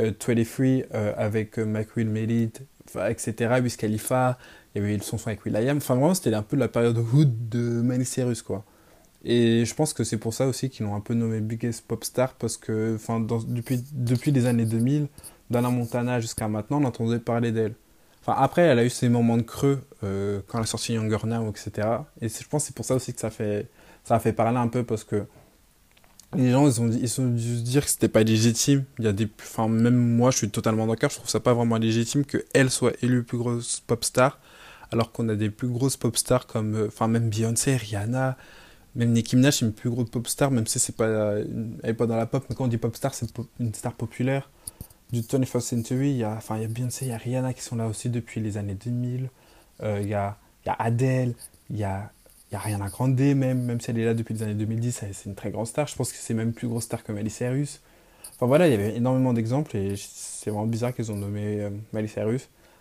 euh, 0.00 0.12
23 0.26 0.66
euh, 0.66 1.14
avec 1.16 1.58
euh, 1.58 1.64
McWill 1.64 2.08
Melit, 2.08 2.52
etc., 3.08 3.60
Wiz 3.62 3.76
Khalifa, 3.76 4.38
il 4.74 4.82
y 4.82 4.84
avait 4.84 4.96
le 4.96 5.02
son 5.02 5.18
avec 5.26 5.44
Will.i.am, 5.44 5.76
enfin 5.76 5.94
vraiment 5.94 6.14
c'était 6.14 6.34
un 6.34 6.42
peu 6.42 6.56
la 6.56 6.68
période 6.68 6.98
hood 6.98 7.48
de 7.48 7.80
Miley 7.82 8.04
Cyrus 8.04 8.42
quoi. 8.42 8.64
Et 9.24 9.64
je 9.66 9.74
pense 9.74 9.92
que 9.92 10.02
c'est 10.02 10.16
pour 10.16 10.32
ça 10.32 10.46
aussi 10.46 10.70
qu'ils 10.70 10.86
l'ont 10.86 10.94
un 10.94 11.00
peu 11.00 11.14
nommé 11.14 11.40
Biggest 11.40 11.86
Pop 11.86 12.04
Star, 12.04 12.34
parce 12.34 12.56
que 12.56 12.94
enfin, 12.94 13.20
depuis, 13.20 13.84
depuis 13.92 14.30
les 14.30 14.46
années 14.46 14.64
2000, 14.64 15.08
d'Anna 15.50 15.68
Montana 15.68 16.20
jusqu'à 16.20 16.48
maintenant, 16.48 16.80
on 16.80 16.84
entendait 16.84 17.18
parler 17.18 17.52
d'elle. 17.52 17.74
Enfin, 18.22 18.34
après, 18.38 18.62
elle 18.62 18.78
a 18.78 18.84
eu 18.84 18.90
ses 18.90 19.08
moments 19.08 19.36
de 19.36 19.42
creux 19.42 19.80
euh, 20.04 20.40
quand 20.46 20.58
elle 20.58 20.64
a 20.64 20.66
sorti 20.66 20.94
Younger 20.94 21.18
Now, 21.24 21.48
etc. 21.50 21.88
Et 22.20 22.28
je 22.28 22.48
pense 22.48 22.62
que 22.62 22.66
c'est 22.68 22.76
pour 22.76 22.84
ça 22.84 22.94
aussi 22.94 23.14
que 23.14 23.20
ça, 23.20 23.30
fait, 23.30 23.68
ça 24.04 24.16
a 24.16 24.20
fait 24.20 24.32
parler 24.32 24.58
un 24.58 24.68
peu 24.68 24.84
parce 24.84 25.04
que 25.04 25.24
les 26.36 26.50
gens, 26.50 26.66
ils 26.66 26.80
ont, 26.80 26.90
ils 26.90 27.20
ont 27.20 27.28
dû 27.28 27.56
se 27.58 27.62
dire 27.62 27.84
que 27.84 27.90
c'était 27.90 28.08
pas 28.08 28.22
légitime. 28.22 28.84
Il 28.98 29.04
y 29.06 29.08
a 29.08 29.12
des, 29.12 29.28
enfin, 29.40 29.68
même 29.68 29.96
moi, 29.96 30.30
je 30.30 30.36
suis 30.38 30.50
totalement 30.50 30.86
d'accord. 30.86 31.10
Je 31.10 31.16
trouve 31.16 31.30
ça 31.30 31.40
pas 31.40 31.54
vraiment 31.54 31.76
légitime 31.76 32.24
qu'elle 32.24 32.70
soit 32.70 32.92
élue 33.02 33.24
plus 33.24 33.38
grosse 33.38 33.80
pop 33.80 34.04
star, 34.04 34.38
alors 34.92 35.12
qu'on 35.12 35.28
a 35.28 35.34
des 35.34 35.50
plus 35.50 35.68
grosses 35.68 35.96
pop 35.96 36.16
stars 36.16 36.46
comme, 36.46 36.74
euh, 36.76 36.86
enfin, 36.88 37.08
même 37.08 37.30
Beyoncé, 37.30 37.76
Rihanna, 37.76 38.36
même 38.94 39.12
Nicki 39.12 39.36
Minaj, 39.36 39.58
c'est 39.58 39.66
une 39.66 39.72
plus 39.72 39.90
grosse 39.90 40.10
pop 40.10 40.28
star, 40.28 40.50
même 40.50 40.66
si 40.66 40.78
c'est 40.78 40.94
pas, 40.94 41.08
elle 41.08 41.78
est 41.82 41.94
pas 41.94 42.06
dans 42.06 42.16
la 42.16 42.26
pop. 42.26 42.44
Mais 42.48 42.54
quand 42.54 42.64
on 42.64 42.68
dit 42.68 42.78
pop 42.78 42.94
star, 42.94 43.14
c'est 43.14 43.26
une 43.58 43.74
star 43.74 43.94
populaire 43.94 44.50
du 45.12 45.20
21st 45.22 45.60
Century, 45.60 46.10
il 46.10 46.16
y 46.16 46.24
a, 46.24 46.32
enfin, 46.32 46.56
il 46.56 46.62
y 46.62 46.64
a 46.64 46.68
Beyoncé, 46.68 47.06
il 47.06 47.08
y 47.08 47.12
a 47.12 47.16
Rihanna 47.16 47.52
qui 47.52 47.62
sont 47.62 47.76
là 47.76 47.86
aussi 47.86 48.08
depuis 48.08 48.40
les 48.40 48.56
années 48.56 48.74
2000. 48.74 49.28
Euh, 49.82 50.00
il, 50.02 50.08
y 50.08 50.14
a, 50.14 50.36
il 50.64 50.68
y 50.68 50.70
a 50.70 50.76
Adele, 50.78 51.34
il 51.70 51.78
y 51.78 51.84
a, 51.84 52.10
il 52.50 52.54
y 52.54 52.56
a 52.56 52.60
Rihanna 52.60 52.88
Grande 52.88 53.18
même, 53.18 53.62
même 53.62 53.80
si 53.80 53.90
elle 53.90 53.98
est 53.98 54.04
là 54.04 54.14
depuis 54.14 54.34
les 54.34 54.42
années 54.42 54.54
2010, 54.54 55.04
c'est 55.12 55.28
une 55.28 55.34
très 55.34 55.50
grande 55.50 55.66
star. 55.66 55.86
Je 55.86 55.96
pense 55.96 56.12
que 56.12 56.18
c'est 56.18 56.34
même 56.34 56.52
plus 56.52 56.68
grosse 56.68 56.84
star 56.84 57.04
que 57.04 57.12
Miley 57.12 57.30
Cyrus. 57.30 57.80
Enfin 58.34 58.46
voilà, 58.46 58.68
il 58.68 58.70
y 58.72 58.74
avait 58.74 58.96
énormément 58.96 59.32
d'exemples 59.32 59.76
et 59.76 59.94
c'est 59.96 60.50
vraiment 60.50 60.66
bizarre 60.66 60.94
qu'ils 60.94 61.12
ont 61.12 61.16
nommé 61.16 61.60
euh, 61.60 61.70
Miley. 61.92 62.08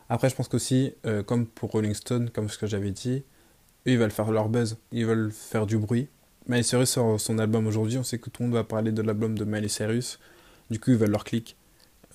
Après, 0.10 0.30
je 0.30 0.36
pense 0.36 0.48
qu'aussi, 0.48 0.94
euh, 1.06 1.22
comme 1.22 1.46
pour 1.46 1.72
Rolling 1.72 1.94
Stone, 1.94 2.32
comme 2.32 2.50
ce 2.50 2.58
que 2.58 2.66
j'avais 2.66 2.92
dit, 2.92 3.24
eux, 3.86 3.92
ils 3.92 3.98
veulent 3.98 4.12
faire 4.12 4.32
leur 4.32 4.50
buzz, 4.50 4.78
ils 4.92 5.06
veulent 5.06 5.32
faire 5.32 5.68
du 5.68 5.78
bruit. 5.78 6.08
Miley 6.48 6.64
Cyrus 6.64 6.90
sort 6.90 7.20
son 7.20 7.38
album 7.38 7.68
aujourd'hui, 7.68 8.00
on 8.00 8.04
sait 8.04 8.18
que 8.18 8.30
tout 8.32 8.42
le 8.42 8.48
monde 8.48 8.56
va 8.56 8.64
parler 8.64 8.92
de 8.92 9.02
l'album 9.04 9.38
de 9.38 9.46
Miley 9.46 9.68
Cyrus. 9.68 10.20
Du 10.72 10.80
coup, 10.80 10.92
ils 10.92 10.98
veulent 10.98 11.12
leur 11.12 11.24
clic. 11.24 11.56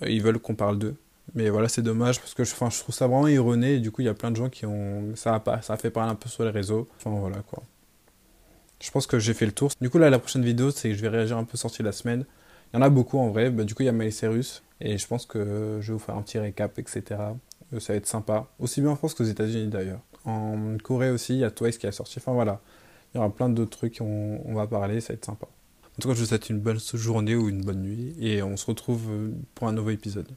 Ils 0.02 0.22
veulent 0.22 0.38
qu'on 0.38 0.54
parle 0.54 0.78
d'eux. 0.78 0.96
Mais 1.34 1.48
voilà, 1.48 1.68
c'est 1.68 1.82
dommage 1.82 2.20
parce 2.20 2.34
que 2.34 2.44
je, 2.44 2.54
je 2.54 2.80
trouve 2.80 2.94
ça 2.94 3.06
vraiment 3.06 3.26
erroné 3.26 3.74
et 3.74 3.80
du 3.80 3.90
coup, 3.90 4.02
il 4.02 4.04
y 4.04 4.08
a 4.08 4.14
plein 4.14 4.30
de 4.30 4.36
gens 4.36 4.48
qui 4.50 4.66
ont. 4.66 5.16
Ça 5.16 5.34
a, 5.34 5.40
pas, 5.40 5.62
ça 5.62 5.74
a 5.74 5.76
fait 5.76 5.90
parler 5.90 6.12
un 6.12 6.14
peu 6.14 6.28
sur 6.28 6.44
les 6.44 6.50
réseaux. 6.50 6.88
Enfin 6.96 7.10
voilà 7.10 7.38
quoi. 7.42 7.62
Je 8.80 8.90
pense 8.90 9.06
que 9.06 9.18
j'ai 9.18 9.32
fait 9.34 9.46
le 9.46 9.52
tour. 9.52 9.70
Du 9.80 9.88
coup, 9.88 9.98
là, 9.98 10.10
la 10.10 10.18
prochaine 10.18 10.44
vidéo, 10.44 10.70
c'est 10.70 10.90
que 10.90 10.94
je 10.94 11.00
vais 11.00 11.08
réagir 11.08 11.38
un 11.38 11.44
peu 11.44 11.56
sorti 11.56 11.82
la 11.82 11.92
semaine. 11.92 12.26
Il 12.72 12.76
y 12.76 12.78
en 12.78 12.82
a 12.82 12.90
beaucoup 12.90 13.18
en 13.18 13.30
vrai. 13.30 13.50
Bah, 13.50 13.64
du 13.64 13.74
coup, 13.74 13.82
il 13.82 13.86
y 13.86 13.88
a 13.88 14.10
Cyrus 14.10 14.62
et 14.80 14.98
je 14.98 15.06
pense 15.06 15.26
que 15.26 15.78
je 15.80 15.86
vais 15.86 15.92
vous 15.94 15.98
faire 15.98 16.16
un 16.16 16.22
petit 16.22 16.38
récap, 16.38 16.78
etc. 16.78 17.02
Euh, 17.72 17.80
ça 17.80 17.94
va 17.94 17.96
être 17.96 18.06
sympa. 18.06 18.46
Aussi 18.58 18.80
bien 18.80 18.90
en 18.90 18.96
France 18.96 19.14
qu'aux 19.14 19.24
États-Unis 19.24 19.68
d'ailleurs. 19.68 20.00
En 20.24 20.76
Corée 20.82 21.10
aussi, 21.10 21.34
il 21.34 21.38
y 21.40 21.44
a 21.44 21.50
Twice 21.50 21.78
qui 21.78 21.86
a 21.86 21.92
sorti. 21.92 22.18
Enfin 22.18 22.32
voilà. 22.32 22.60
Il 23.14 23.18
y 23.18 23.20
aura 23.20 23.30
plein 23.30 23.48
d'autres 23.48 23.76
trucs 23.78 23.98
on, 24.00 24.40
on 24.44 24.54
va 24.54 24.66
parler, 24.66 25.00
ça 25.00 25.12
va 25.12 25.14
être 25.14 25.24
sympa. 25.24 25.46
En 25.96 26.02
tout 26.02 26.08
cas, 26.08 26.14
je 26.14 26.20
vous 26.20 26.26
souhaite 26.26 26.50
une 26.50 26.60
bonne 26.60 26.78
journée 26.94 27.36
ou 27.36 27.48
une 27.48 27.62
bonne 27.62 27.82
nuit 27.82 28.14
et 28.18 28.42
on 28.42 28.56
se 28.56 28.66
retrouve 28.66 29.08
pour 29.54 29.68
un 29.68 29.72
nouveau 29.72 29.90
épisode. 29.90 30.28